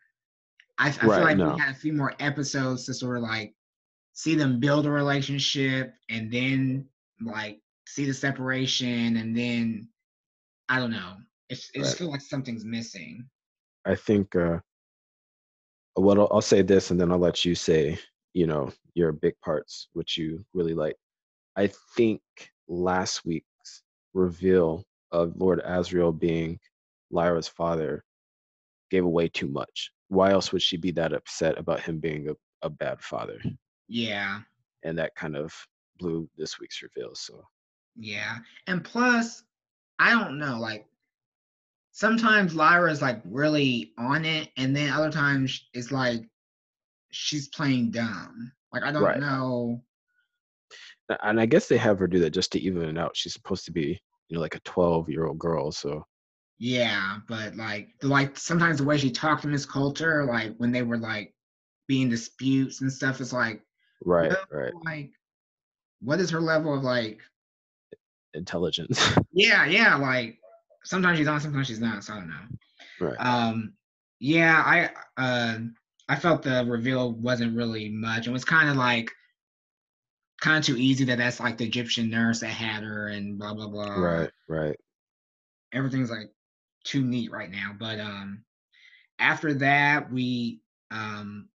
[0.77, 1.53] I, I feel like no.
[1.53, 3.53] we had a few more episodes to sort of like
[4.13, 6.87] see them build a relationship and then
[7.21, 9.87] like see the separation and then
[10.69, 11.15] I don't know.
[11.53, 11.97] It's it just Right.
[11.99, 13.29] feels like something's missing.
[13.85, 14.59] I think uh
[15.95, 17.97] well I'll, I'll say this and then I'll let you say,
[18.33, 20.95] you know, your big parts which you really like.
[21.55, 22.21] I think
[22.67, 26.59] last week's reveal of Lord Asriel being
[27.11, 28.03] Lyra's father
[28.89, 29.91] gave away too much.
[30.07, 33.39] Why else would she be that upset about him being a, a bad father?
[33.87, 34.41] Yeah.
[34.83, 35.53] And that kind of
[35.99, 37.13] blew this week's reveal.
[37.15, 37.43] So
[37.95, 38.37] yeah.
[38.67, 39.43] And plus,
[39.99, 40.87] I don't know, like
[41.93, 46.21] sometimes Lyra is like really on it, and then other times it's like
[47.11, 48.51] she's playing dumb.
[48.73, 49.19] Like I don't right.
[49.19, 49.81] know.
[51.21, 53.15] And I guess they have her do that just to even it out.
[53.15, 55.71] She's supposed to be, you know, like a 12 year old girl.
[55.71, 56.05] So
[56.57, 60.81] yeah, but like like sometimes the way she talked in this culture, like when they
[60.81, 61.33] were like
[61.87, 63.61] being disputes and stuff, it's like
[64.03, 64.73] right, right.
[64.83, 65.11] Like,
[66.01, 67.19] what is her level of like
[68.33, 69.13] intelligence?
[69.31, 69.95] yeah, yeah.
[69.95, 70.39] Like
[70.83, 72.03] sometimes she's on, sometimes she's not.
[72.03, 73.07] So I don't know.
[73.07, 73.17] Right.
[73.17, 73.73] Um.
[74.19, 74.89] Yeah, I
[75.21, 75.59] uh,
[76.07, 78.27] I felt the reveal wasn't really much.
[78.27, 79.11] It was kind of like
[80.41, 83.53] kind of too easy that that's like the Gyptian nurse that had her and blah
[83.53, 83.95] blah blah.
[83.95, 84.31] Right.
[84.47, 84.77] Right.
[85.73, 86.29] Everything's like
[86.83, 87.71] too neat right now.
[87.77, 88.43] But um,
[89.19, 90.59] after that, we
[90.91, 91.47] um,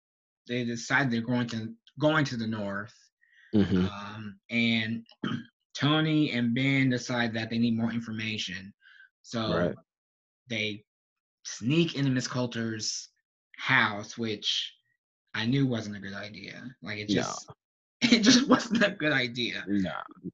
[0.48, 2.96] they decided they're going to going to the north,
[3.54, 3.86] mm-hmm.
[3.86, 5.06] um, and
[5.76, 8.74] Tony and Ben decide that they need more information,
[9.28, 9.76] so right.
[10.50, 10.86] they
[11.44, 13.10] sneak into Miss Coulter's
[13.58, 14.74] house, which
[15.34, 16.64] I knew wasn't a good idea.
[16.82, 17.46] Like it just.
[17.50, 17.56] No.
[18.00, 19.64] It just wasn't a good idea.
[19.68, 19.90] No.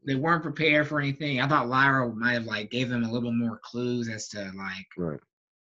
[0.05, 1.39] They weren't prepared for anything.
[1.39, 4.85] I thought Lyra might have like gave them a little more clues as to like
[4.97, 5.19] right.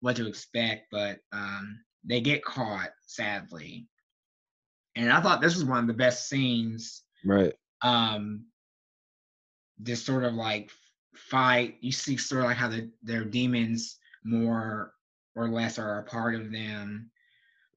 [0.00, 3.86] what to expect, but um they get caught, sadly.
[4.96, 7.02] And I thought this was one of the best scenes.
[7.22, 7.52] Right.
[7.82, 8.46] Um
[9.78, 10.70] this sort of like
[11.16, 11.76] fight.
[11.80, 14.92] You see sort of like how the their daemons more
[15.36, 17.10] or less are a part of them.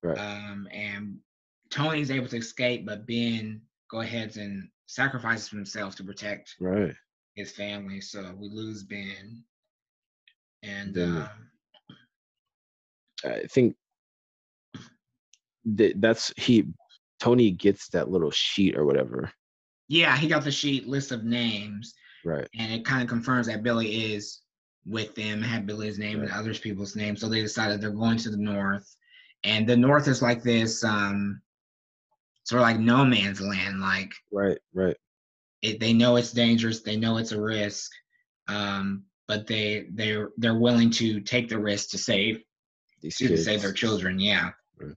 [0.04, 0.18] Right.
[0.18, 1.18] Um and
[1.70, 6.96] Tony's able to escape, but Ben go ahead and sacrifices himself to protect right
[7.38, 8.02] his family.
[8.02, 9.44] So we lose Ben,
[10.64, 11.30] and then, um,
[13.24, 13.76] I think
[15.66, 16.66] that that's he.
[17.20, 19.32] Tony gets that little sheet or whatever.
[19.88, 21.94] Yeah, he got the sheet list of names.
[22.28, 22.48] Right.
[22.60, 24.42] And it kind of confirms that Billy is
[24.86, 26.30] with them, had Billy's name right.
[26.30, 27.22] and others people's names.
[27.22, 28.86] So they decided they're going to the north.
[29.46, 31.42] And the north is like this um
[32.44, 33.80] sort of like no man's land.
[33.80, 34.98] Like right, right.
[35.62, 36.82] It, they know it's dangerous.
[36.82, 37.92] They know it's a risk,
[38.50, 42.42] um, but they they're they're willing to take the risk to save
[43.02, 44.20] These to save their children.
[44.20, 44.50] Yeah.
[44.78, 44.96] Right.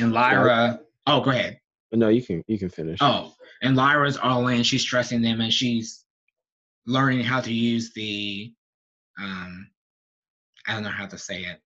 [0.00, 1.60] And Lyra, oh, go ahead.
[1.92, 2.98] No, you can you can finish.
[3.00, 3.32] Oh,
[3.62, 4.64] and Lyra's all in.
[4.64, 6.03] She's trusting them, and she's
[6.86, 8.52] learning how to use the
[9.20, 9.68] um
[10.66, 11.60] I don't know how to say it.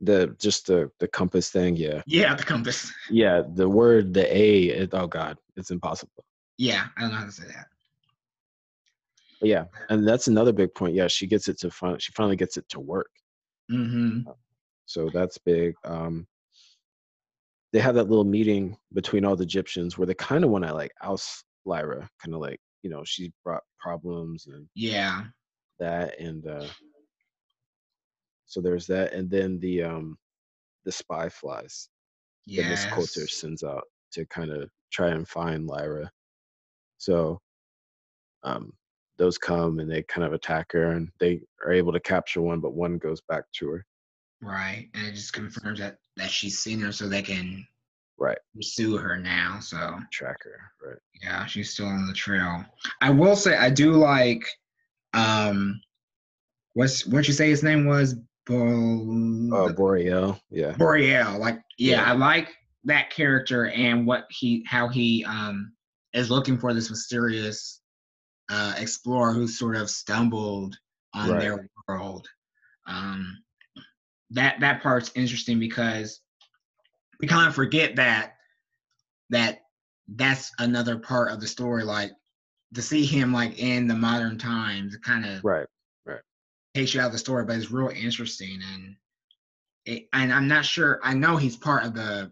[0.00, 2.02] The just the the compass thing yeah.
[2.06, 2.92] Yeah the compass.
[3.10, 6.24] Yeah the word the a it, oh god it's impossible.
[6.58, 7.66] Yeah i don't know how to say that.
[9.40, 12.36] But yeah and that's another big point yeah she gets it to finally she finally
[12.36, 13.10] gets it to work.
[13.70, 14.28] Mm-hmm.
[14.86, 16.26] so that's big um
[17.72, 20.74] they have that little meeting between all the Gyptians where they kind of want to
[20.74, 25.24] like oust lyra kind of like you know she brought problems and yeah
[25.78, 26.66] that and uh
[28.50, 30.18] so there's that, and then the um
[30.84, 31.88] the spy flies
[32.46, 32.64] yes.
[32.64, 36.10] that Miss Coulter sends out to kind of try and find Lyra.
[36.98, 37.40] So
[38.42, 38.72] um
[39.18, 42.58] those come and they kind of attack her and they are able to capture one,
[42.58, 43.86] but one goes back to her.
[44.42, 44.88] Right.
[44.94, 47.64] And it just confirms that that she's seen her so they can
[48.20, 49.58] right pursue her now.
[49.60, 50.98] So track her, right.
[51.22, 52.64] Yeah, she's still on the trail.
[53.00, 54.44] I will say I do like
[55.14, 55.80] um
[56.74, 58.14] what's what you say his name was
[58.46, 60.72] Bo- uh, Boreal, yeah.
[60.72, 62.48] Boreal, like yeah, yeah, I like
[62.84, 65.72] that character and what he how he um
[66.12, 67.80] is looking for this mysterious
[68.50, 70.76] uh explorer who sort of stumbled
[71.14, 71.40] on right.
[71.40, 72.28] their world.
[72.86, 73.38] Um
[74.30, 76.20] that that part's interesting because
[77.20, 78.34] we kind of forget that
[79.30, 79.60] that
[80.08, 82.10] that's another part of the story like
[82.74, 85.66] to see him like in the modern times kind of right
[86.74, 88.96] takes you out of the story, but it's real interesting and
[89.86, 91.00] it, and I'm not sure.
[91.02, 92.30] I know he's part of the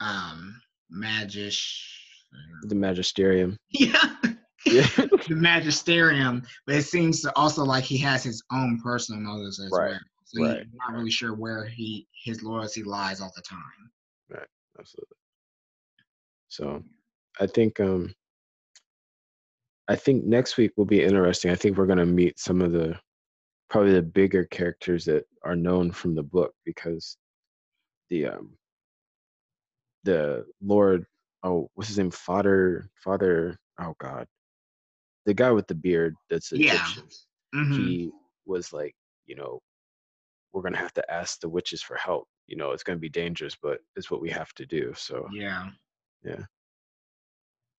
[0.00, 0.60] um
[0.90, 1.82] magis
[2.62, 3.56] the magisterium.
[3.70, 4.16] Yeah.
[4.66, 4.88] yeah.
[5.28, 9.70] the magisterium, but it seems to also like he has his own personal motives as
[9.70, 9.90] right.
[9.90, 10.00] well.
[10.24, 10.58] So right.
[10.58, 13.90] he's not really sure where he his loyalty lies all the time.
[14.30, 14.46] Right.
[14.78, 15.16] Absolutely.
[16.48, 16.82] So
[17.40, 18.14] I think um
[19.88, 21.50] I think next week will be interesting.
[21.50, 22.98] I think we're gonna meet some of the
[23.70, 27.16] probably the bigger characters that are known from the book because
[28.10, 28.56] the um
[30.04, 31.04] the Lord
[31.42, 34.26] oh what's his name Father Father oh God
[35.26, 36.78] the guy with the beard that's Yeah.
[36.78, 37.18] Gyptian.
[37.54, 37.76] Mhm.
[37.76, 38.10] He
[38.46, 38.94] was like,
[39.26, 39.60] you know,
[40.56, 42.26] we're gonna have to ask the witches for help.
[42.46, 44.92] You know, it's gonna be dangerous, but it's what we have to do.
[44.96, 45.68] So, yeah.
[46.24, 46.46] Yeah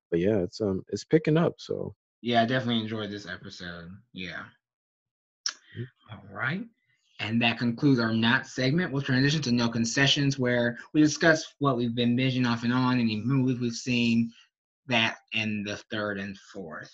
[0.10, 1.56] but yeah, it's um, it's picking up.
[1.58, 3.90] So Yeah, I definitely enjoyed this episode.
[4.14, 4.44] Yeah.
[5.78, 5.86] Mm.
[6.12, 6.64] All right.
[7.20, 8.92] And that concludes our not segment.
[8.92, 13.00] We'll transition to no concessions, where we discuss what we've been binging off and on,
[13.00, 14.32] any movies we've seen,
[14.88, 16.94] that and the third and fourth.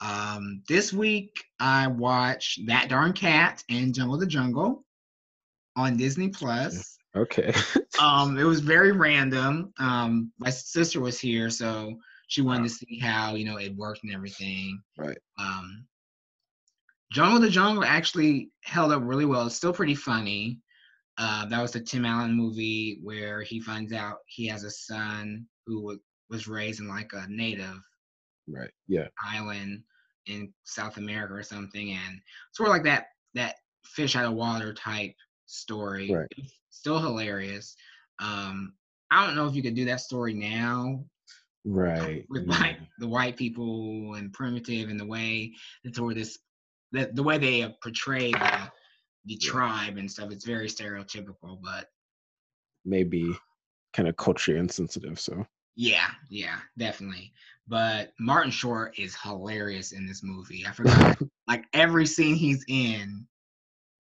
[0.00, 4.84] Um, this week I watched That Darn Cat and Jungle the Jungle
[5.78, 6.98] on Disney Plus.
[7.16, 7.54] okay,
[8.00, 9.72] Um, it was very random.
[9.78, 11.94] Um, my sister was here, so
[12.28, 14.80] she wanted to see how you know it worked and everything.
[14.98, 15.18] right.
[15.38, 15.86] Um,
[17.10, 19.46] Jungle the Jungle actually held up really well.
[19.46, 20.60] It's still pretty funny.
[21.16, 25.46] Uh, that was the Tim Allen movie where he finds out he has a son
[25.66, 25.94] who wa-
[26.30, 27.80] was raised in like a native
[28.46, 28.70] Right.
[28.86, 29.08] Yeah.
[29.34, 29.82] island
[30.26, 32.20] in South America or something, and
[32.52, 35.14] sort of like that that fish out of water type
[35.48, 36.10] story.
[36.12, 36.32] Right.
[36.70, 37.76] Still hilarious.
[38.20, 38.74] Um,
[39.10, 41.04] I don't know if you could do that story now
[41.64, 42.24] Right.
[42.30, 42.58] with yeah.
[42.58, 45.52] like the white people and primitive and the way
[45.84, 46.38] that sort of this
[46.92, 48.72] the, the way they portray the
[49.26, 51.88] the tribe and stuff it's very stereotypical but
[52.84, 53.36] Maybe
[53.92, 55.20] kind of culturally insensitive.
[55.20, 55.46] So
[55.76, 57.32] yeah yeah definitely
[57.68, 63.26] but martin short is hilarious in this movie i forgot like every scene he's in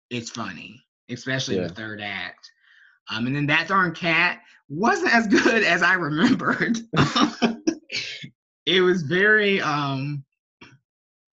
[0.09, 1.67] it's funny especially Yeah.
[1.67, 2.49] the third act
[3.11, 6.77] um and then that darn cat wasn't as good as i remembered
[8.65, 10.23] it was very um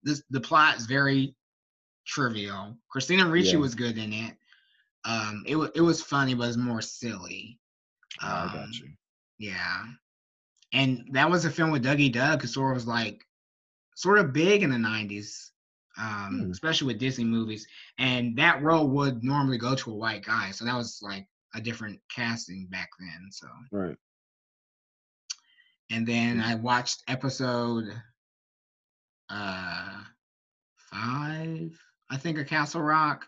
[0.03, 1.35] this the plot is very
[2.05, 3.57] trivial christina ricci Yeah.
[3.57, 4.35] was good in it
[5.05, 7.59] um it, wa- it was funny but it's more silly
[8.21, 8.89] I Um, got you.
[9.39, 9.85] yeah.
[10.71, 13.25] And that was a film with Dougie Doug, who sort of was like
[13.95, 15.49] sort of big in the 90s,
[15.97, 16.51] um, Hmm.
[16.51, 17.67] especially with Disney movies.
[17.97, 20.51] And that role would normally go to a white guy.
[20.51, 23.29] So that was like a different casting back then.
[23.31, 23.97] So, Right.
[25.89, 27.93] and then I watched episode
[29.29, 30.03] uh
[30.77, 31.79] five,
[32.09, 33.27] I think, of Castle Rock.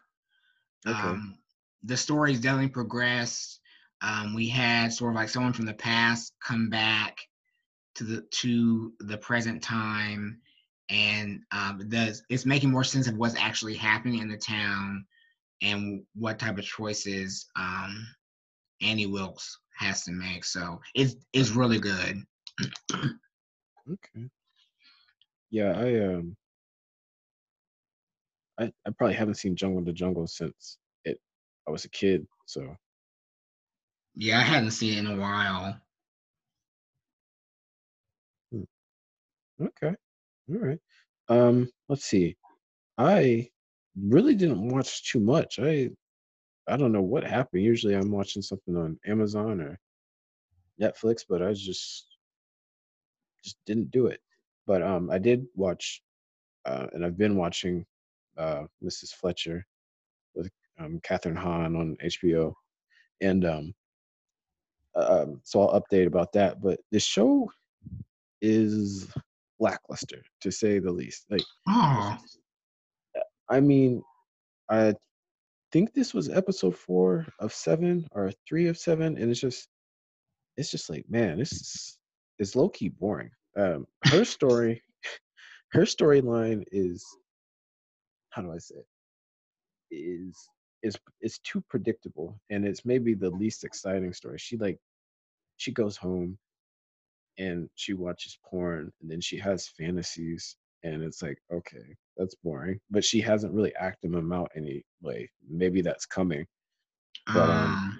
[0.87, 0.97] Okay.
[0.97, 1.37] Um,
[1.83, 3.59] the story's definitely progressed.
[4.01, 7.17] Um, we had sort of like someone from the past come back
[7.95, 10.41] to the to the present time,
[10.89, 15.05] and um, does it's making more sense of what's actually happening in the town
[15.61, 18.05] and what type of choices um,
[18.81, 20.45] Annie Wilkes has to make.
[20.45, 22.23] So it's it's really good.
[23.91, 24.29] Okay.
[25.51, 26.35] Yeah, I um
[28.59, 31.19] I, I probably haven't seen Jungle to Jungle since it
[31.67, 32.75] I was a kid, so
[34.15, 35.79] Yeah, I hadn't seen it in a while.
[39.61, 39.95] okay.
[40.49, 40.79] All right.
[41.29, 42.35] Um let's see.
[42.97, 43.49] I
[43.99, 45.59] really didn't watch too much.
[45.59, 45.89] I
[46.67, 47.63] I don't know what happened.
[47.63, 49.79] Usually I'm watching something on Amazon or
[50.81, 52.17] Netflix, but I just
[53.43, 54.19] just didn't do it.
[54.67, 56.01] But um I did watch
[56.65, 57.85] uh and I've been watching
[58.37, 59.13] uh Mrs.
[59.13, 59.65] Fletcher
[60.35, 62.53] with um Kathryn Hahn on HBO.
[63.21, 63.73] And um
[64.95, 66.61] um so I'll update about that.
[66.61, 67.49] But the show
[68.41, 69.07] is
[69.59, 71.25] lackluster to say the least.
[71.29, 72.17] Like Oh,
[73.49, 74.01] I mean,
[74.69, 74.95] I
[75.71, 79.67] think this was episode four of seven or three of seven, and it's just,
[80.57, 81.97] it's just like, man, this is
[82.39, 83.29] it's low key boring.
[83.57, 84.81] Um, her story,
[85.73, 87.05] her storyline is,
[88.31, 88.85] how do I say it?
[89.91, 90.49] Is
[90.83, 94.37] is is too predictable, and it's maybe the least exciting story.
[94.37, 94.77] She like,
[95.57, 96.37] she goes home,
[97.37, 102.79] and she watches porn, and then she has fantasies, and it's like, okay, that's boring.
[102.91, 105.29] But she hasn't really acted them out anyway.
[105.49, 106.45] Maybe that's coming.
[107.33, 107.99] But, um, um,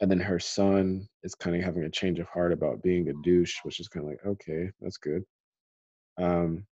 [0.00, 3.12] And then her son is kind of having a change of heart about being a
[3.22, 5.24] douche, which is kind of like, okay, that's good.
[6.18, 6.66] Um,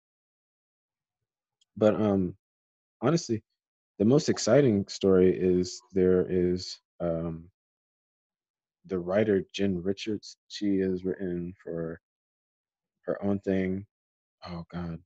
[1.77, 2.37] but um,
[3.03, 3.43] honestly,
[3.99, 7.51] the most exciting story is there is um,
[8.89, 10.37] the writer Jen Richards.
[10.49, 12.01] She has written for
[13.03, 13.87] her own thing.
[14.47, 14.99] Oh God,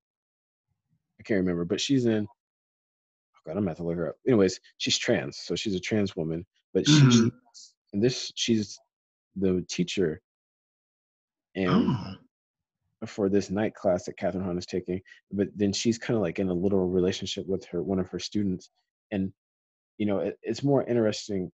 [1.20, 2.26] I can't remember, but she's in.
[2.26, 4.16] Oh God, I'm gonna have to look her up.
[4.26, 7.33] Anyways, she's trans, so she's a trans woman, but she Mhm.
[7.93, 8.78] and this she's
[9.37, 10.20] the teacher
[11.55, 12.16] and oh,
[13.07, 15.01] for this night class that Kathryn Hahn is taking.
[15.33, 18.18] But then she's kind of like in a little relationship with her one of her
[18.18, 18.70] students,
[19.11, 19.33] and
[19.99, 21.51] you know it, it's more interesting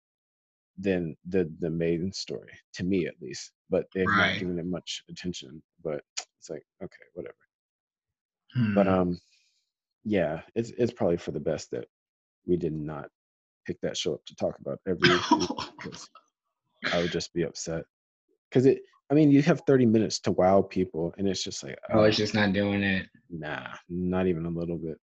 [0.78, 3.52] than the the main story to me at least.
[3.70, 4.34] But they've Right.
[4.34, 5.62] not given it much attention.
[5.84, 6.02] But
[6.40, 7.36] it's like okay, whatever.
[8.76, 8.94] But Hmm.
[8.94, 9.20] um,
[10.04, 11.86] yeah, it's it's probably for the best that
[12.46, 13.10] we did not
[13.66, 15.08] pick that show up to talk about every
[15.82, 16.10] because
[16.94, 17.84] I would just be upset.
[18.50, 18.80] Because it,
[19.12, 22.04] I mean, you have 30 minutes to wow people, and it's just like, oh, oh,
[22.04, 23.08] it's just not doing it.
[23.30, 24.98] nah, not even a little bit.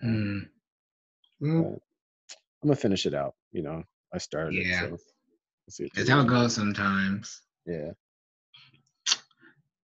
[0.00, 0.38] Hmm.
[1.40, 1.78] But
[2.62, 3.34] I'm gonna finish it out.
[3.52, 3.84] You know,
[4.14, 4.80] I started Yeah.
[4.80, 4.88] so
[5.78, 7.42] we'll that's how it goes sometimes.
[7.66, 7.90] Yeah.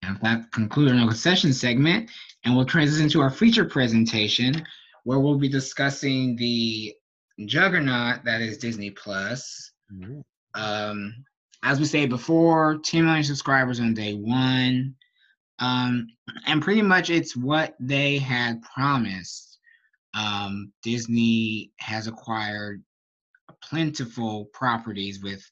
[0.03, 2.11] And that concludes our concession segment,
[2.45, 4.65] and we'll transition to our feature presentation,
[5.05, 6.95] where we'll be discussing the
[7.45, 9.73] juggernaut that is Disney Plus.
[9.93, 10.23] Mhm.
[10.55, 11.25] Um,
[11.63, 14.95] as we said before, 10 million subscribers on day one.
[15.59, 16.07] Um,
[16.47, 19.59] and pretty much it's what they had promised.
[20.15, 22.83] Um, Disney has acquired
[23.63, 25.49] plentiful properties with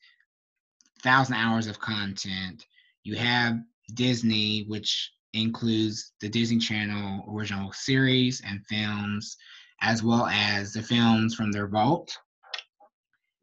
[1.03, 2.65] thousand hours of content.
[3.05, 3.59] You have
[3.95, 9.37] Disney, which includes the Disney Channel original series and films,
[9.81, 12.17] as well as the films from their vault.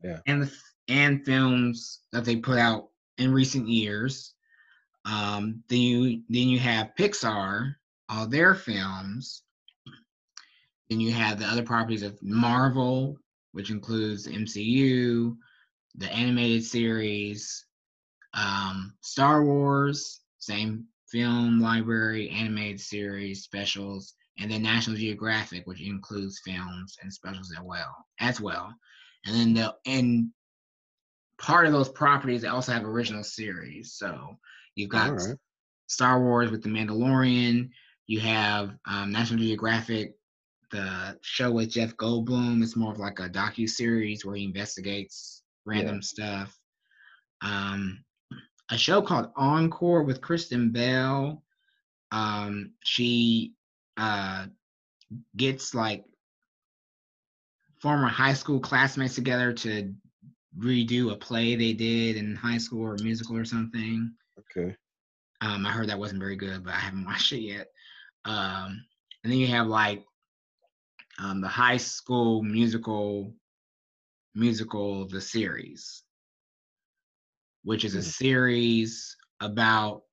[0.04, 0.20] Yeah.
[0.28, 0.52] And the
[0.88, 4.34] and films that they put out in recent years.
[5.06, 7.76] Um, then you then you have Pixar,
[8.10, 9.44] all their films.
[10.90, 13.18] Then you have the other properties of Marvel,
[13.56, 15.34] which includes MCU,
[15.96, 17.66] the animated series,
[18.34, 26.42] um, Star Wars, same film library, animated series, specials, and then National Geographic, which includes
[26.44, 27.96] films and specials as well.
[28.20, 28.76] As well,
[29.26, 30.32] and then the and
[31.40, 33.94] part of those properties they also have original series.
[33.94, 34.38] So
[34.76, 35.38] you've got right.
[35.88, 37.70] Star Wars with the Mandalorian.
[38.06, 40.16] You have um, National Geographic,
[40.76, 42.62] the show with Jeff Goldblum.
[42.62, 46.58] It's more of like a docu series where he investigates random stuff.
[47.42, 48.04] Um,
[48.70, 51.44] a show called Encore with Kristen Bell.
[52.12, 53.54] Um, she
[53.98, 54.48] uh,
[55.36, 56.04] gets like
[57.80, 59.94] former high school classmates together to
[60.58, 64.12] redo a play they did in high school or musical or something.
[64.40, 64.76] Okay.
[65.42, 67.68] Um, I heard that wasn't very good, but I haven't watched it yet.
[68.26, 68.84] Um,
[69.24, 70.04] and then you have like
[71.20, 73.34] um, the high school musical
[74.34, 76.04] musical the series,
[77.64, 78.04] which is a Mhm.
[78.04, 80.04] series about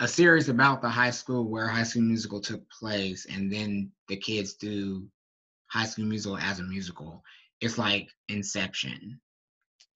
[0.00, 4.16] a series about the high school where High School Musical took place, and then the
[4.16, 5.10] kids do
[5.66, 7.24] High School Musical as a musical.
[7.60, 9.20] It's like Inception.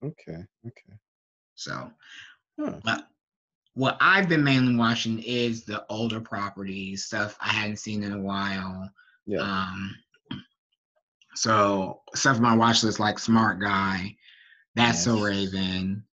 [0.02, 0.46] Okay.
[0.66, 0.98] Okay.
[1.54, 1.92] So
[2.58, 2.80] Huh.
[2.84, 3.08] But
[3.74, 8.20] what I've been mainly watching is the older properties, stuff I hadn't seen in a
[8.20, 8.90] while.
[9.26, 9.40] Yeah.
[9.42, 10.01] Um,
[11.34, 14.16] so stuff on my watch list like Smart Guy,
[14.74, 16.04] That's So Raven,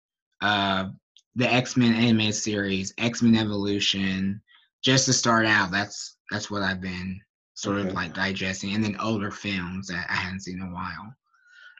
[0.42, 0.90] uh,
[1.36, 4.42] the X Men animated series, X Men Evolution.
[4.82, 7.20] Just to start out, that's that's what I've been
[7.54, 7.90] sort Okay.
[7.90, 11.14] of like digesting, and then older films that I hadn't seen in a while.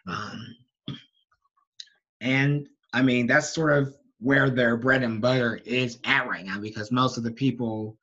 [0.08, 0.56] Um,
[2.22, 6.60] and I mean, that's sort of where their bread and butter is at right now
[6.60, 7.98] because most of the people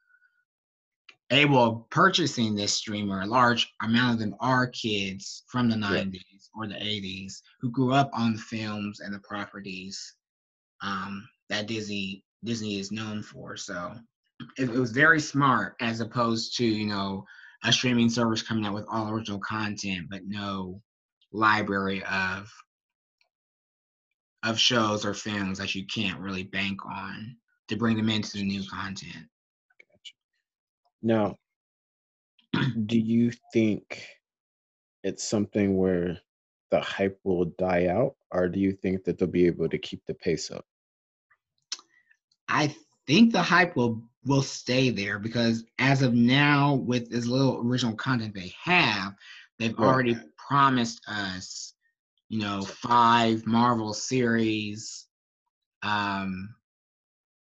[1.30, 6.48] able of purchasing this streamer, a large amount of them are kids from the 90s
[6.54, 10.14] or the 80s who grew up on the films and the properties
[10.82, 13.56] um, that Disney Disney is known for.
[13.56, 13.94] So
[14.58, 17.24] it, it was very smart as opposed to, you know,
[17.64, 20.80] a streaming service coming out with all original content but no
[21.32, 22.52] library of
[24.44, 27.36] of shows or films that you can't really bank on
[27.68, 29.26] to bring them into the new content.
[31.02, 31.36] Now,
[32.86, 34.06] do you think
[35.02, 36.18] it's something where
[36.70, 40.04] the hype will die out, or do you think that they'll be able to keep
[40.06, 40.64] the pace up?
[42.48, 42.74] I
[43.06, 47.94] think the hype will will stay there because as of now, with as little original
[47.94, 49.14] content they have,
[49.58, 49.88] they've Right.
[49.88, 51.74] already promised us,
[52.28, 55.06] you know, five Marvel series,
[55.82, 56.54] um,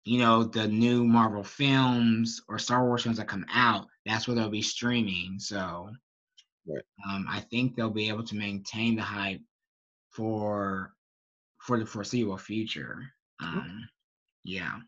[0.05, 3.87] you know, the new Marvel films or Star Wars films that come out.
[4.05, 5.39] That's where they'll be streaming.
[5.39, 5.91] So,
[6.67, 6.83] Right.
[7.07, 9.41] um, I think they'll be able to maintain the hype
[10.11, 10.93] for
[11.59, 13.03] for the foreseeable future.
[13.41, 13.87] Um,
[14.43, 14.79] yeah.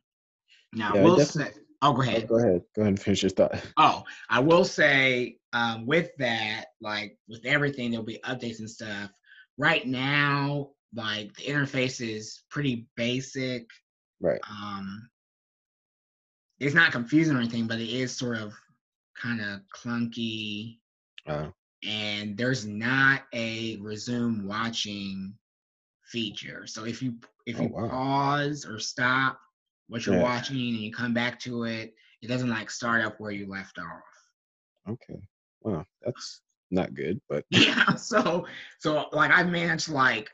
[0.73, 1.51] Now, Yeah, we'll say.
[1.81, 2.27] Oh, go Oh, ahead.
[2.27, 2.61] go ahead.
[2.75, 3.55] Go ahead and finish your thought.
[3.77, 9.09] Oh, I will say um, with that, like with everything, there'll be updates and stuff.
[9.57, 13.67] Right now, like the interface is pretty basic.
[14.21, 14.41] Right.
[14.49, 15.09] Um,
[16.59, 18.53] it's not confusing or anything, but it is sort of
[19.21, 20.79] kind of clunky.
[21.27, 21.51] Uh,
[21.83, 25.37] And there's not a resume watching
[26.05, 26.67] feature.
[26.67, 27.15] So if you
[27.45, 27.87] if Oh, you wow.
[27.89, 29.39] pause or stop
[29.87, 30.21] what you're Yeah.
[30.23, 33.79] watching and you come back to it, it doesn't like start up where you left
[33.79, 34.03] off.
[34.87, 35.21] Okay.
[35.61, 36.41] Wow, that's
[36.71, 37.95] not good, but yeah.
[37.95, 38.45] So
[38.79, 40.29] so like I've managed to like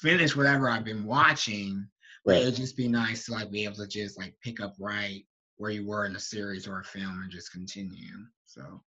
[0.00, 1.88] finish whatever I've been watching.
[2.26, 2.42] Right.
[2.42, 5.24] it'd just be nice to like be able to just like pick up right
[5.56, 8.26] where you were in a series or a film and just continue.
[8.46, 8.82] So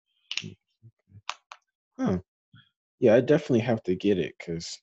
[1.99, 2.19] Huh.
[2.99, 4.81] Yeah, I definitely have to get it because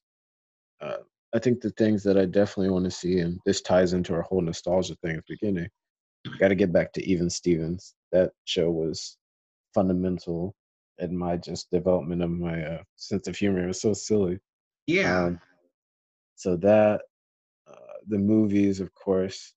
[0.82, 0.98] uh,
[1.34, 4.22] I think the things that I definitely want to see, and this ties into our
[4.22, 5.70] whole nostalgia thing at the beginning.
[6.39, 7.95] Got to get back to Even Stevens.
[8.12, 9.18] That show was
[9.74, 10.56] fundamental
[11.00, 13.64] in my just development of my uh, sense of humor.
[13.64, 14.39] It was so silly.
[14.88, 15.26] yeah.
[15.26, 15.39] Um,
[16.36, 17.02] so that
[18.08, 19.53] the movies, of course,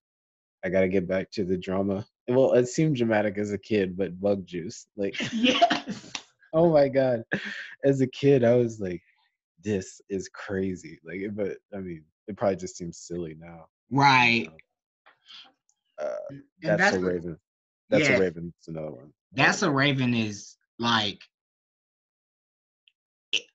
[0.65, 2.07] I got to get back to the drama.
[2.29, 6.13] Well, it seemed dramatic as a kid, but Bug Juice, like, yes.
[6.53, 7.23] oh my god,
[7.85, 9.03] as a kid, I was like,
[9.63, 10.99] this is crazy.
[11.05, 13.67] Like, but I mean, it probably just seems silly now.
[13.91, 14.49] Right.
[16.01, 16.07] Uh,
[16.63, 17.39] that's, that's a Raven.
[17.91, 18.17] That's yeah.
[18.17, 18.55] a Raven.
[18.59, 19.13] It's another one.
[19.33, 21.21] That's a Raven is like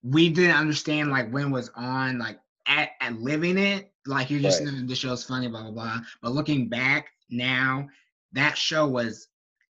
[0.04, 4.64] we didn't understand like when was on like at, at living it like you're just
[4.64, 4.88] Right.
[4.88, 7.88] the show's funny blah blah blah but looking back now
[8.34, 9.28] that show was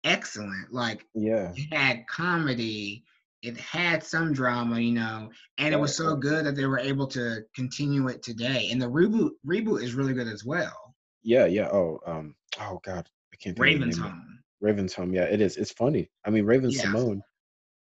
[0.04, 1.52] excellent like yeah.
[1.56, 3.04] it had comedy
[3.44, 7.08] it had some drama you know and it was so good that they were able
[7.08, 11.68] to continue it today and the reboot reboot is really good as well Yeah, yeah.
[11.72, 14.14] Oh, um, oh God, I can't think of the raven's name of it.
[14.16, 15.14] home Raven's home.
[15.14, 15.56] Yeah, it is.
[15.58, 16.10] It's funny.
[16.26, 16.82] I mean, Raven Yeah.
[16.82, 17.22] Simone,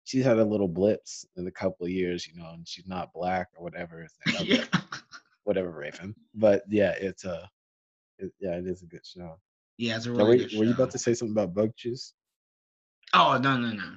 [0.03, 3.13] she's had a little blips in a couple of years, you know, and she's not
[3.13, 4.01] black or whatever.
[4.01, 4.79] It's like, okay, yeah
[5.45, 6.13] Whatever, Raven.
[6.33, 7.49] But yeah, it's a,
[8.19, 9.39] it, yeah, it is a good show.
[9.77, 11.53] yeah it's a Now, really were, good you- were you about to say something about
[11.53, 12.13] bug juice?
[13.13, 13.91] oh no no no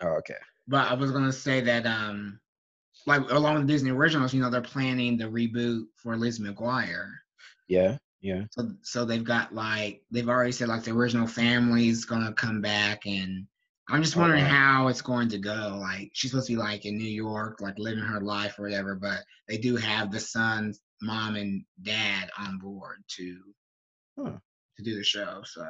[0.00, 0.36] Oh, okay.
[0.68, 2.38] But I was gonna say that um
[3.06, 7.10] like along with Disney originals, you know, they're planning the reboot for Liz McGuire.
[7.68, 8.44] Yeah, yeah.
[8.50, 13.06] So so they've got like they've already said like the original family's gonna come back
[13.06, 13.46] and
[13.90, 14.50] I'm just Oh, wondering wow.
[14.50, 15.78] how it's going to go.
[15.80, 18.94] Like she's supposed to be like in New York, like living her life or whatever,
[18.94, 23.38] but they do have the son's mom and dad on board to
[24.18, 24.38] Huh.
[24.76, 25.42] to do the show.
[25.44, 25.66] So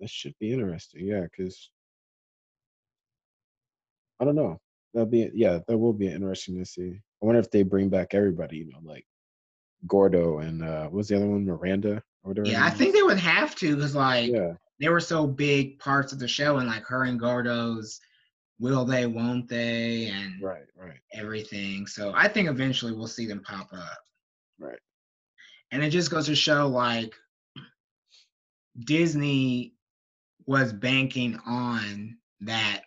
[0.00, 1.06] That should be interesting.
[1.06, 1.70] Yeah, because
[4.20, 4.60] I don't know.
[4.92, 7.00] That'll be yeah, that will be interesting to see.
[7.22, 9.06] I wonder if they bring back everybody, you know, like
[9.86, 12.48] Gordo and uh what was the other one, Miranda or whatever.
[12.48, 16.12] yeah, I think they would have to because like Yeah, they were so big parts
[16.12, 18.00] of the show and like her and Gordo's
[18.64, 21.86] will they, won't they, and right, right, everything.
[21.86, 23.98] So I think eventually we'll see them pop up.
[24.58, 24.78] right.
[25.70, 27.14] And it just goes to show like
[28.78, 29.74] Disney
[30.46, 32.82] was banking on that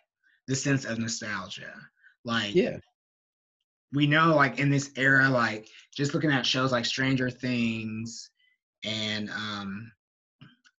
[0.47, 1.73] the sense of nostalgia.
[2.25, 2.77] Like Yeah,
[3.93, 8.31] we know like in this era, like just looking at shows like Stranger Things
[8.83, 9.91] and um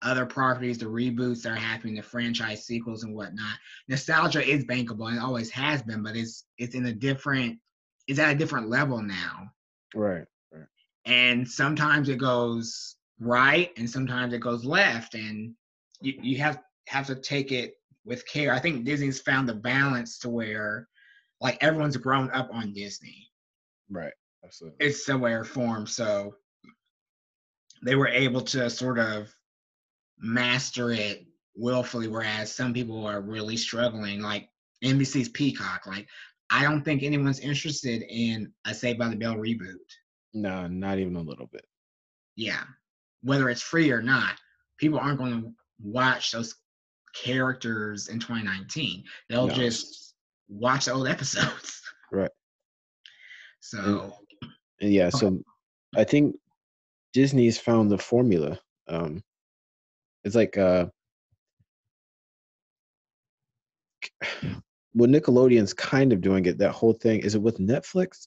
[0.02, 3.56] other properties, the reboots that are happening, the franchise sequels and whatnot.
[3.88, 7.58] Nostalgia is bankable and it always has been, but it's it's in a different
[8.06, 9.50] it's at a different level now.
[9.94, 10.24] right.
[11.04, 15.14] And sometimes it goes right and sometimes it goes left.
[15.14, 15.54] And
[16.00, 17.74] you, you have have to take it
[18.04, 18.52] with care.
[18.52, 20.88] I think Disney's found the balance to where
[21.40, 23.28] like everyone's grown up on Disney
[23.90, 24.12] Right.
[24.44, 24.86] Absolutely.
[24.86, 25.86] it's some way or form.
[25.86, 26.34] So
[27.82, 29.32] they were able to sort of
[30.20, 34.48] master it willfully, whereas some people are really struggling, like
[34.84, 35.86] NBC's Peacock.
[35.86, 36.06] Like,
[36.50, 39.74] I don't think anyone's interested in a Saved by the Bell reboot.
[40.34, 41.64] No, not even a little bit.
[42.36, 42.62] Yeah.
[43.22, 44.34] Whether it's free or not,
[44.78, 45.52] people aren't going to
[45.82, 46.54] watch those
[47.14, 49.02] characters in 2019.
[49.28, 49.54] They'll No.
[49.54, 50.14] just
[50.48, 51.82] watch the old episodes.
[52.10, 52.30] Right.
[53.60, 54.14] So,
[54.80, 55.42] And yeah, so
[55.94, 56.36] I think
[57.12, 58.58] Disney's found the formula.
[58.88, 59.22] Um
[60.24, 60.86] it's like uh
[64.94, 67.20] well Nickelodeon's kind of doing it, that whole thing.
[67.20, 68.26] Is it with Netflix?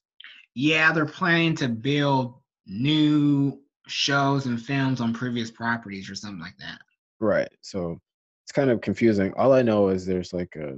[0.54, 2.36] yeah, they're planning to build
[2.68, 6.80] new shows and films on previous properties or something like that.
[7.22, 7.48] Right.
[7.62, 7.98] So
[8.44, 9.34] it's kind of confusing.
[9.38, 10.76] All I know is there's like a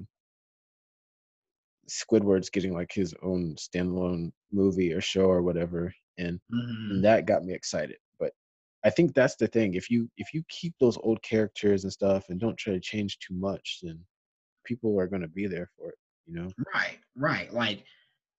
[1.89, 6.91] Squidward's getting like his own standalone movie or show or whatever, and, Mhm.
[6.91, 7.97] and that got me excited.
[8.85, 9.75] I think that's the thing.
[9.75, 13.19] If you if you keep those old characters and stuff and don't try to change
[13.19, 13.99] too much, then
[14.65, 15.95] people are gonna be there for it.
[16.25, 16.49] You know?
[16.73, 17.53] Right, right.
[17.53, 17.83] Like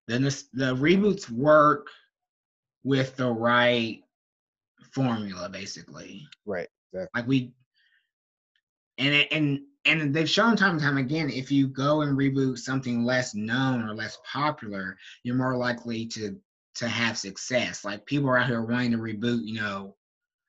[0.07, 1.89] the nos- the reboots work
[2.83, 4.03] with the right
[4.93, 6.27] formula, basically.
[6.45, 6.69] Right.
[6.93, 7.21] Exactly.
[7.21, 7.55] Like we,
[8.99, 12.59] and it, and and they've shown time and time again, if you go and reboot
[12.59, 16.39] something less known or less popular, you're more likely to
[16.77, 17.85] to have success.
[17.85, 19.97] Like people are out here wanting to reboot, you know,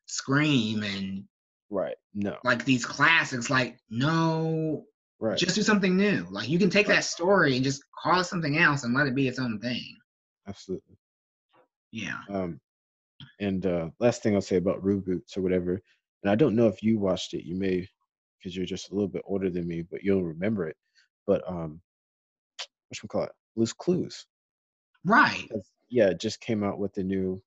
[0.08, 1.24] Scream and
[1.70, 1.96] Right.
[2.14, 2.38] No.
[2.44, 3.50] like these classics.
[3.50, 4.86] Like no,
[5.20, 5.38] Right.
[5.38, 6.28] Just do something new.
[6.30, 9.16] Like you can take that story and just call it something else and let it
[9.16, 9.96] be its own thing.
[10.48, 10.98] Absolutely.
[11.92, 12.20] Yeah.
[12.30, 12.60] Um,
[13.40, 15.82] and uh, last thing I'll say about reboots or whatever,
[16.24, 17.46] and I don't know if you watched it.
[17.46, 17.88] You may,
[18.38, 20.76] because you're just a little bit older than me, but you'll remember it.
[21.26, 21.80] But um,
[22.58, 23.32] what should we call it?
[23.56, 24.26] Blue's Clues.
[25.06, 25.48] Right.
[25.90, 27.42] Yeah, it just came out with a new,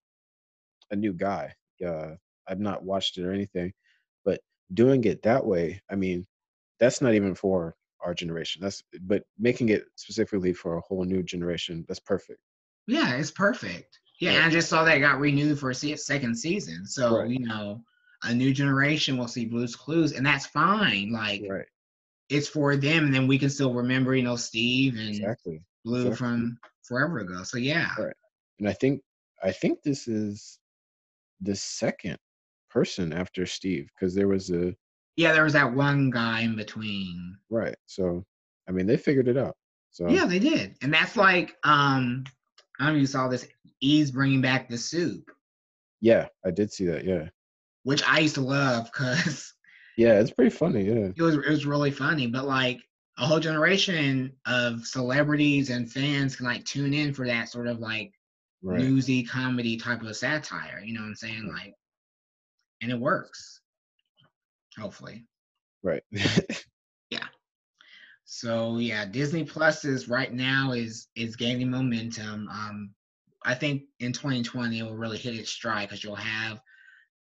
[0.91, 1.55] a new guy.
[1.87, 2.13] Uh,
[2.49, 3.73] I've not watched it or anything,
[4.25, 4.41] but
[4.75, 6.27] doing it that way, I mean,
[6.81, 8.63] that's not even for our generation.
[8.63, 11.85] That's but making it specifically for a whole new generation.
[11.89, 12.41] That's perfect.
[12.87, 13.99] Yeah, it's perfect.
[14.21, 14.47] Yeah, and Right.
[14.47, 16.87] I just saw that it got renewed for a second season.
[16.87, 17.31] So, Right.
[17.31, 17.85] you know,
[18.25, 21.13] a new generation will see Blue's Clues, and that's fine.
[21.13, 21.67] Like, Right.
[22.29, 25.63] it's for them, and then we can still remember, you know, Steve and Exactly.
[25.85, 26.17] Blue exactly.
[26.17, 27.43] from forever ago.
[27.45, 27.95] So, yeah.
[27.99, 28.17] Right.
[28.59, 29.03] And I think
[29.41, 30.59] I think this is
[31.41, 32.19] the second
[32.71, 34.75] person after Steve because there was a
[35.17, 37.37] Yeah, there was that one guy in between.
[37.51, 37.77] right.
[37.87, 38.25] So
[38.69, 39.57] I mean they figured it out.
[39.91, 40.77] So Yeah, they did.
[40.83, 42.25] And that's like, um,
[42.79, 43.49] I don't know if you saw this.
[43.81, 45.31] E's bringing back the soup,
[46.01, 47.05] yeah, I did see that.
[47.05, 47.29] Yeah.
[47.85, 49.55] which I used to love because
[49.97, 50.85] Yeah, it's pretty funny.
[50.85, 51.09] Yeah.
[51.17, 52.27] it was it was really funny.
[52.27, 52.81] But like
[53.19, 57.81] a whole generation of celebrities and fans can like tune in for that sort of
[57.81, 58.13] like
[58.63, 58.81] Right.
[58.81, 60.83] newsy comedy type of satire.
[60.85, 61.47] You know what I'm saying?
[61.53, 61.75] Like,
[62.83, 63.61] and it works.
[64.79, 65.27] Hopefully.
[65.83, 66.03] Right.
[67.11, 67.25] Yeah.
[68.25, 72.49] So yeah, Disney Plus is right now is is gaining momentum.
[72.49, 72.91] Um,
[73.45, 76.61] I think in 2020 it will really hit its stride because you'll have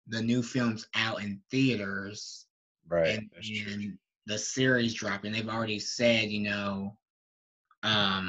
[0.08, 2.46] the new films out in theaters
[2.88, 3.16] right.
[3.16, 3.30] and,
[3.64, 5.32] and the series dropping.
[5.32, 6.96] They've already said, you know,
[7.82, 8.28] um,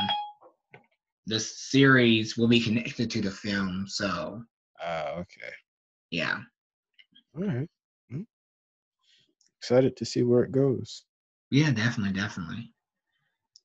[1.26, 3.86] the series will be connected to the film.
[3.88, 4.44] So
[4.82, 5.52] Ah, okay.
[6.12, 6.40] yeah,
[7.36, 7.70] All right.
[8.12, 8.26] Mm.
[9.60, 11.06] Excited to see where it goes.
[11.52, 12.72] yeah, definitely, definitely.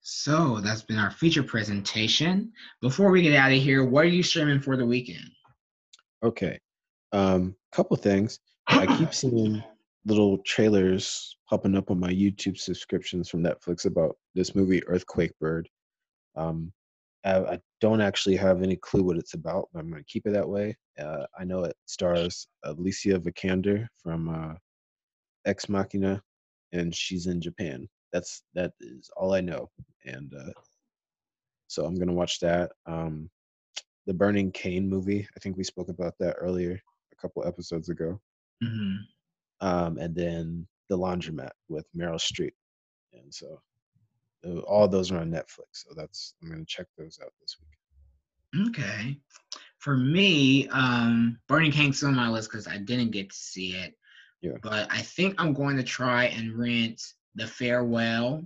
[0.03, 2.53] So that's been our feature presentation.
[2.81, 5.29] Before we get out of here, what are you streaming for the weekend?
[6.23, 6.61] Okay.
[7.13, 8.39] Um, couple things.
[8.69, 9.63] I keep seeing
[10.05, 15.69] little trailers popping up on my YouTube subscriptions from Netflix about this movie Earthquake Bird.
[16.37, 16.73] Um,
[17.27, 20.33] I, I don't actually have any clue what it's about, but I'm gonna keep it
[20.33, 20.77] that way.
[20.99, 24.55] Uh, I know it stars Alicia Vikander from uh,
[25.45, 26.23] Ex Machina,
[26.73, 27.89] and she's in Japan.
[28.13, 29.69] That's that is all I know,
[30.05, 30.53] and uh,
[31.67, 32.71] so I'm gonna watch that.
[32.87, 33.29] Um,
[34.07, 35.29] the Burning Cane movie.
[35.37, 36.81] I think we spoke about that earlier
[37.13, 38.21] a couple episodes ago.
[38.63, 38.99] Mhm.
[39.61, 42.53] Um, and then The Laundromat with Meryl Streep.
[43.13, 43.61] And so
[44.67, 45.85] all those are on Netflix.
[45.85, 48.69] So that's I'm gonna check those out this week.
[48.69, 49.19] Okay.
[49.79, 53.95] For me, um, Burning still on my list because I didn't get to see it.
[54.41, 54.57] Yeah.
[54.63, 57.03] But I think I'm going to try and rent
[57.35, 58.45] The Farewell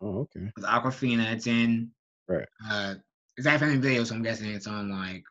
[0.00, 0.50] Oh, okay.
[0.56, 1.32] with Awkwafina.
[1.32, 1.90] It's in
[2.28, 2.48] Right.
[2.68, 2.94] uh
[3.36, 5.24] it's at Family Video, so I'm guessing it's on like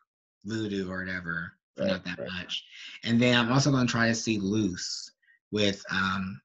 [0.46, 2.28] Vudu or whatever Right, not that right.
[2.32, 2.64] much.
[3.04, 5.10] And then I'm also gonna try to see Luce
[5.50, 6.40] with um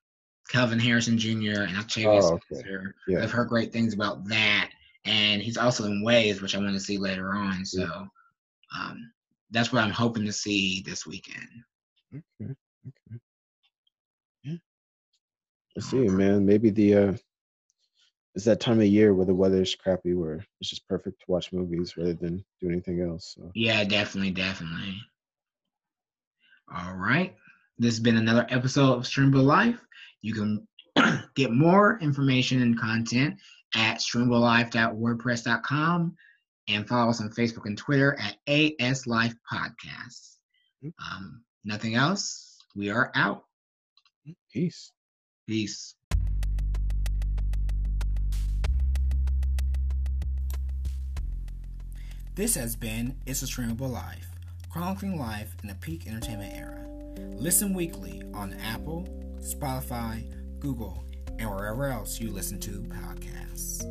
[0.47, 1.61] Kelvin Harrison Jr.
[1.63, 2.41] and Octavia Oh, okay.
[2.59, 2.95] Spencer.
[3.07, 3.23] Yeah.
[3.23, 4.71] I've heard great things about that.
[5.05, 7.65] And he's also in Waves, which I want to see later on.
[7.65, 8.05] So Yeah.
[8.77, 9.11] um,
[9.51, 11.47] that's what I'm hoping to see this weekend.
[12.13, 12.51] Okay.
[12.87, 13.19] Okay.
[14.43, 14.55] Yeah.
[15.75, 16.45] Let's see, man.
[16.45, 17.13] Maybe the uh
[18.35, 21.51] it's that time of year where the weather's crappy where it's just perfect to watch
[21.51, 23.33] movies rather than do anything else.
[23.35, 24.95] So Yeah, definitely, definitely.
[26.73, 27.35] All right.
[27.79, 29.79] This has been another episode of Streamable Life.
[30.21, 30.65] You can
[31.35, 33.35] get more information and content
[33.75, 36.15] at streamabilife.wordpress.com
[36.69, 40.35] and follow us on Facebook and Twitter at AS Life Podcasts.
[40.83, 40.93] Mhm.
[40.99, 42.57] Um, nothing else.
[42.75, 43.45] We are out.
[44.51, 44.91] peace.
[45.47, 45.95] Peace.
[52.35, 54.27] This has been It's a Streamable Life,
[54.69, 56.85] chronicling life in the peak entertainment era.
[57.35, 59.07] Listen weekly on Apple,
[59.47, 60.23] Spotify,
[60.59, 61.03] Google,
[61.39, 63.83] and wherever else you listen to podcasts.